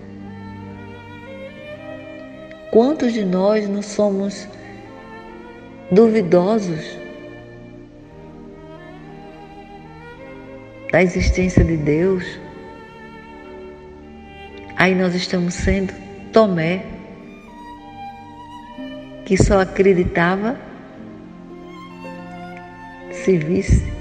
Quantos 2.72 3.12
de 3.12 3.24
nós 3.24 3.68
não 3.68 3.80
somos 3.80 4.48
duvidosos 5.92 6.98
da 10.90 11.00
existência 11.00 11.62
de 11.62 11.76
Deus? 11.76 12.24
Aí 14.76 14.92
nós 14.92 15.14
estamos 15.14 15.54
sendo 15.54 15.94
Tomé, 16.32 16.84
que 19.24 19.36
só 19.36 19.60
acreditava 19.60 20.58
se 23.12 23.38
visse 23.38 23.93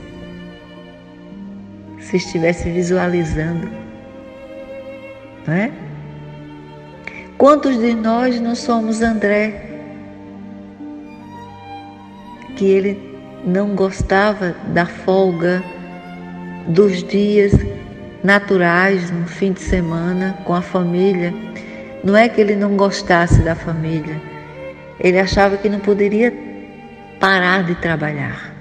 se 2.04 2.18
estivesse 2.18 2.70
visualizando. 2.70 3.70
Não 5.48 5.54
é? 5.54 5.72
Quantos 7.38 7.78
de 7.80 7.94
nós 7.94 8.40
não 8.40 8.56
somos 8.56 9.02
André? 9.02 9.72
Que 12.56 12.66
ele 12.66 13.14
não 13.44 13.76
gostava 13.76 14.56
da 14.68 14.86
folga 14.86 15.64
dos 16.68 17.04
dias 17.04 17.52
naturais 18.24 19.12
no 19.12 19.26
fim 19.28 19.52
de 19.52 19.60
semana 19.60 20.38
com 20.46 20.54
a 20.54 20.62
família. 20.62 21.34
Não 22.04 22.16
é 22.16 22.30
que 22.30 22.40
ele 22.40 22.56
não 22.56 22.76
gostasse 22.76 23.42
da 23.42 23.56
família, 23.56 24.22
ele 25.00 25.20
achava 25.20 25.56
que 25.58 25.70
não 25.70 25.80
poderia 25.80 26.34
parar 27.20 27.64
de 27.64 27.76
trabalhar. 27.76 28.54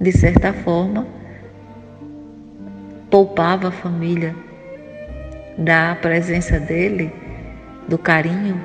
De 0.00 0.10
certa 0.10 0.52
forma, 0.52 1.06
poupava 3.14 3.68
a 3.68 3.70
família 3.70 4.34
da 5.56 5.96
presença 6.02 6.58
dele, 6.58 7.12
do 7.86 7.96
carinho, 7.96 8.60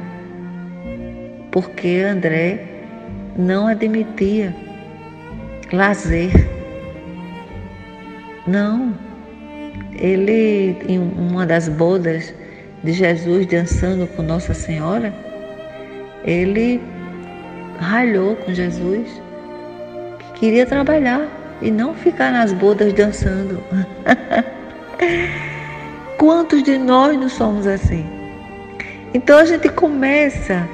porque 1.51 1.99
André 1.99 2.59
não 3.37 3.67
admitia 3.67 4.55
lazer. 5.71 6.31
Não. 8.47 8.97
Ele, 9.93 10.75
em 10.87 10.97
uma 10.97 11.45
das 11.45 11.69
bodas 11.69 12.33
de 12.83 12.91
Jesus 12.91 13.45
dançando 13.45 14.07
com 14.15 14.23
Nossa 14.23 14.55
Senhora, 14.55 15.13
ele 16.25 16.81
ralhou 17.79 18.35
com 18.37 18.51
Jesus 18.51 19.21
que 20.17 20.39
queria 20.39 20.65
trabalhar 20.65 21.38
e 21.61 21.71
não 21.71 21.93
ficar 21.93 22.31
nas 22.31 22.53
bodas 22.53 22.93
dançando. 22.93 23.61
Quantos 26.17 26.63
de 26.63 26.77
nós 26.77 27.17
não 27.17 27.29
somos 27.29 27.65
assim? 27.65 28.05
Então 29.13 29.39
a 29.39 29.45
gente 29.45 29.69
começa, 29.69 30.67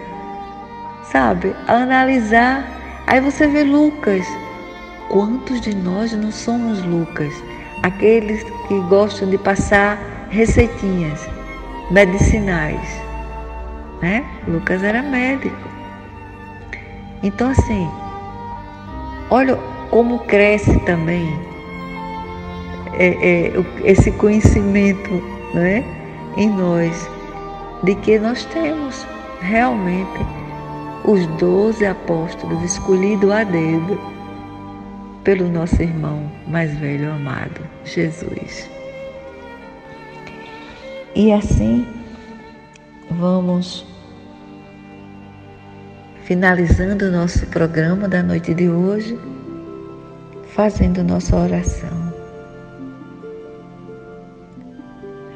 sabe, 1.12 1.56
a 1.67 1.74
analisar. 1.74 2.65
Aí 3.08 3.19
você 3.19 3.48
vê 3.48 3.63
Lucas. 3.63 4.26
Quantos 5.10 5.62
de 5.62 5.76
nós 5.76 6.12
não 6.13 6.32
somos 6.32 6.84
Lucas? 6.84 7.34
Aqueles 7.84 8.43
que 8.67 8.80
gostam 8.89 9.30
de 9.30 9.38
passar 9.38 10.00
receitinhas 10.30 11.28
medicinais. 11.91 13.02
Né? 14.02 14.26
Lucas 14.48 14.84
era 14.84 15.02
médico. 15.02 15.56
Então 17.24 17.52
assim, 17.52 17.89
olha 19.30 19.58
como 19.89 20.19
cresce 20.19 20.80
também 20.82 21.28
é, 22.98 23.08
é, 23.08 23.53
esse 23.84 24.12
conhecimento 24.12 25.12
né, 25.53 25.84
em 26.38 26.49
nós 26.49 27.09
de 27.84 27.95
que 27.95 28.18
nós 28.18 28.45
temos 28.45 29.05
realmente 29.41 30.26
os 31.03 31.26
doze 31.38 31.86
apóstolos 31.86 32.64
escolhidos 32.64 33.30
a 33.32 33.43
dedo 33.43 33.99
pelo 35.24 35.49
nosso 35.49 35.82
irmão 35.82 36.32
mais 36.47 36.74
velho 36.78 37.12
amado, 37.12 37.62
Jesus. 37.84 38.70
E 41.16 41.32
assim 41.32 41.86
vamos 43.12 43.86
finalizando 46.24 47.05
o 47.05 47.12
nosso 47.12 47.45
programa 47.47 48.07
da 48.07 48.24
noite 48.24 48.53
de 48.53 48.68
hoje 48.70 49.18
fazendo 50.56 51.03
nossa 51.03 51.36
oração. 51.36 52.14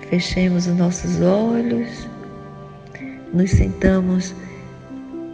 Fechemos 0.09 0.65
os 0.65 0.75
nossos 0.75 1.21
olhos, 1.21 2.07
nos 3.33 3.51
sentamos 3.51 4.33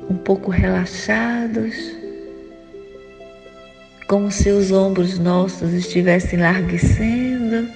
um 0.10 0.18
pouco 0.18 0.50
relaxados, 0.50 1.76
como 4.08 4.32
se 4.32 4.50
os 4.50 4.72
ombros 4.72 5.20
nossos 5.20 5.72
estivessem 5.72 6.40
larguecendo. 6.40 7.70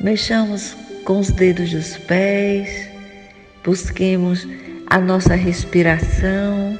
Mexamos 0.00 0.76
com 1.04 1.20
os 1.20 1.30
dedos 1.30 1.70
dos 1.70 1.96
pés, 1.96 2.88
busquemos 3.64 4.46
a 4.88 4.98
nossa 4.98 5.34
respiração 5.34 6.76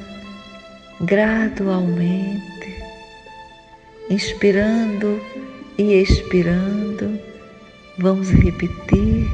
gradualmente 1.01 2.54
inspirando 4.09 5.19
e 5.77 6.01
expirando, 6.01 7.19
Vamos 7.97 8.29
repetir. 8.29 9.25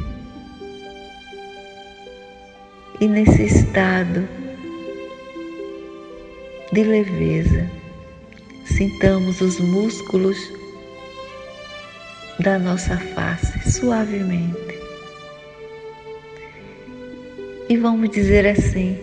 E 3.00 3.08
nesse 3.08 3.46
estado 3.46 4.28
de 6.72 6.84
leveza, 6.84 7.68
sintamos 8.66 9.42
os 9.42 9.60
músculos 9.60 10.38
da 12.40 12.60
nossa 12.60 12.96
face 12.98 13.72
suavemente. 13.72 14.80
E 17.68 17.78
vamos 17.78 18.12
dizer 18.12 18.46
assim: 18.46 19.00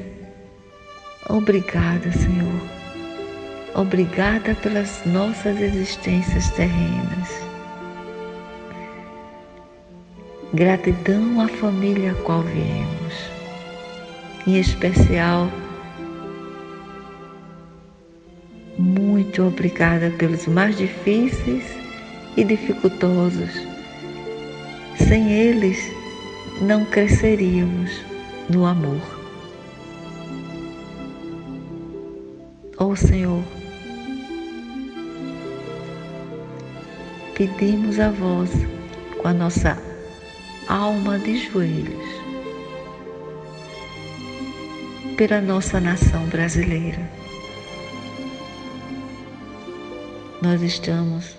Obrigada, 1.29 2.13
Senhor. 2.13 2.78
Obrigada 3.79 4.57
pelas 4.57 5.05
nossas 5.07 5.61
existências 5.61 6.51
terrenas. 6.51 7.29
Gratidão 10.53 11.41
à 11.41 11.47
família 11.47 12.11
a 12.11 12.15
qual 12.25 12.43
viemos, 12.43 13.15
em 14.49 14.59
especial 14.59 15.49
muito 18.77 19.45
obrigada 19.45 20.11
pelos 20.19 20.49
mais 20.49 20.77
difíceis 20.77 21.65
e 22.37 22.43
dificultosos. 22.43 23.51
Sem 25.07 25.31
eles, 25.33 25.79
não 26.61 26.85
cresceríamos 26.85 27.93
no 28.51 28.67
amor. 28.67 29.01
Ó 32.77 32.87
oh, 32.87 32.97
Senhor, 32.97 33.58
pedimos 37.39 37.99
a 37.99 38.11
vós 38.11 38.51
com 39.17 39.29
a 39.29 39.33
nossa 39.33 39.83
alma 40.69 41.19
de 41.19 41.39
joelhos 41.39 42.07
pela 45.17 45.41
nossa 45.41 45.81
nação 45.81 46.27
brasileira 46.27 47.19
Nós 50.41 50.63
estamos 50.63 51.37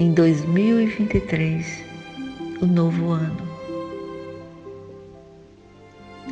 em 0.00 0.12
2023, 0.12 1.84
o 2.60 2.66
novo 2.66 3.12
ano. 3.12 3.48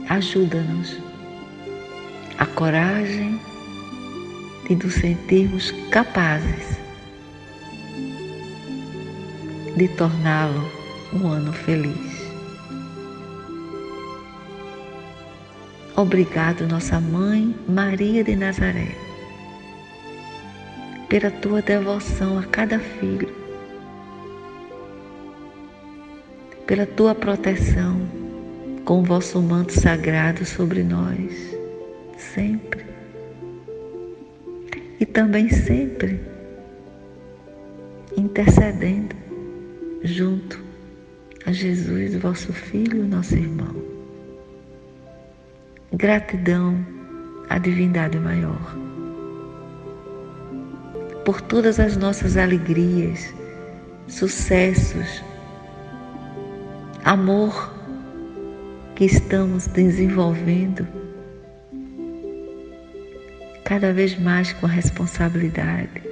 Ajuda-nos 0.09 0.99
a 2.39 2.47
coragem 2.47 3.41
de 4.69 4.77
nos 4.77 4.95
sentirmos 4.95 5.73
capazes 5.91 6.79
de 9.77 9.89
torná-lo 9.89 10.71
um 11.13 11.27
ano 11.29 11.53
feliz. 11.53 12.29
Obrigado, 15.97 16.67
nossa 16.69 17.01
mãe 17.01 17.55
Maria 17.69 18.23
de 18.23 18.37
Nazaré 18.37 19.09
pela 21.09 21.31
tua 21.31 21.63
devoção 21.63 22.39
a 22.39 22.43
cada 22.45 22.79
filho, 22.79 23.35
pela 26.67 26.85
tua 26.85 27.15
proteção 27.15 27.99
com 28.85 29.01
o 29.01 29.05
vosso 29.05 29.41
manto 29.41 29.73
sagrado 29.73 30.45
sobre 30.45 30.83
nós, 30.83 31.57
sempre. 32.19 32.68
Também 35.19 35.49
sempre 35.49 36.21
intercedendo 38.17 39.17
junto 40.05 40.63
a 41.45 41.51
Jesus, 41.51 42.15
vosso 42.15 42.53
Filho, 42.53 43.05
nosso 43.05 43.35
irmão. 43.35 43.75
Gratidão 45.93 46.87
à 47.49 47.59
divindade 47.59 48.17
maior 48.21 48.77
por 51.25 51.41
todas 51.41 51.81
as 51.81 51.97
nossas 51.97 52.37
alegrias, 52.37 53.35
sucessos, 54.07 55.25
amor 57.05 57.75
que 58.95 59.07
estamos 59.07 59.67
desenvolvendo 59.67 60.87
cada 63.69 63.93
vez 63.93 64.19
mais 64.19 64.51
com 64.55 64.67
responsabilidade, 64.67 66.03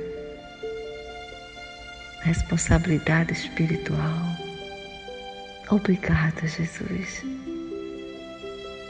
responsabilidade 2.20 3.32
espiritual. 3.32 4.36
Obrigada, 5.70 6.46
Jesus, 6.46 7.24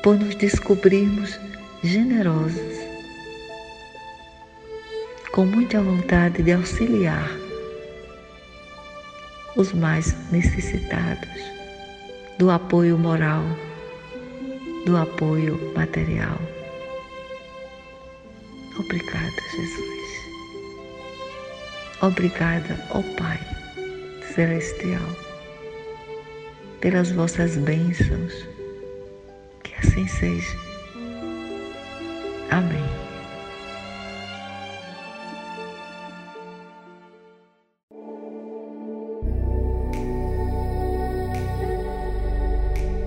por 0.02 0.18
nos 0.18 0.34
descobrirmos 0.34 1.38
generosos 1.84 2.76
com 5.30 5.46
muita 5.46 5.80
vontade 5.80 6.42
de 6.42 6.50
auxiliar 6.50 7.30
os 9.54 9.72
mais 9.72 10.12
necessitados 10.32 11.40
do 12.36 12.50
apoio 12.50 12.98
moral, 12.98 13.44
do 14.84 14.96
apoio 14.96 15.72
material. 15.72 16.55
Obrigada, 18.78 19.42
Jesus. 19.50 19.96
Obrigada, 22.02 22.78
ó 22.90 23.02
Pai 23.16 23.40
Celestial, 24.34 25.16
pelas 26.80 27.10
vossas 27.10 27.56
bênçãos. 27.56 28.32
Que 29.62 29.74
assim 29.76 30.06
seja. 30.06 30.56
Amém. 32.50 32.84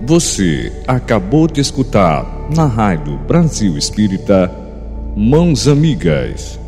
Você 0.02 0.72
acabou 0.88 1.46
de 1.46 1.60
escutar 1.60 2.26
na 2.52 2.66
Rádio 2.66 3.16
Brasil 3.18 3.78
Espírita 3.78 4.59
Mãos 5.16 5.66
Amigas 5.66 6.58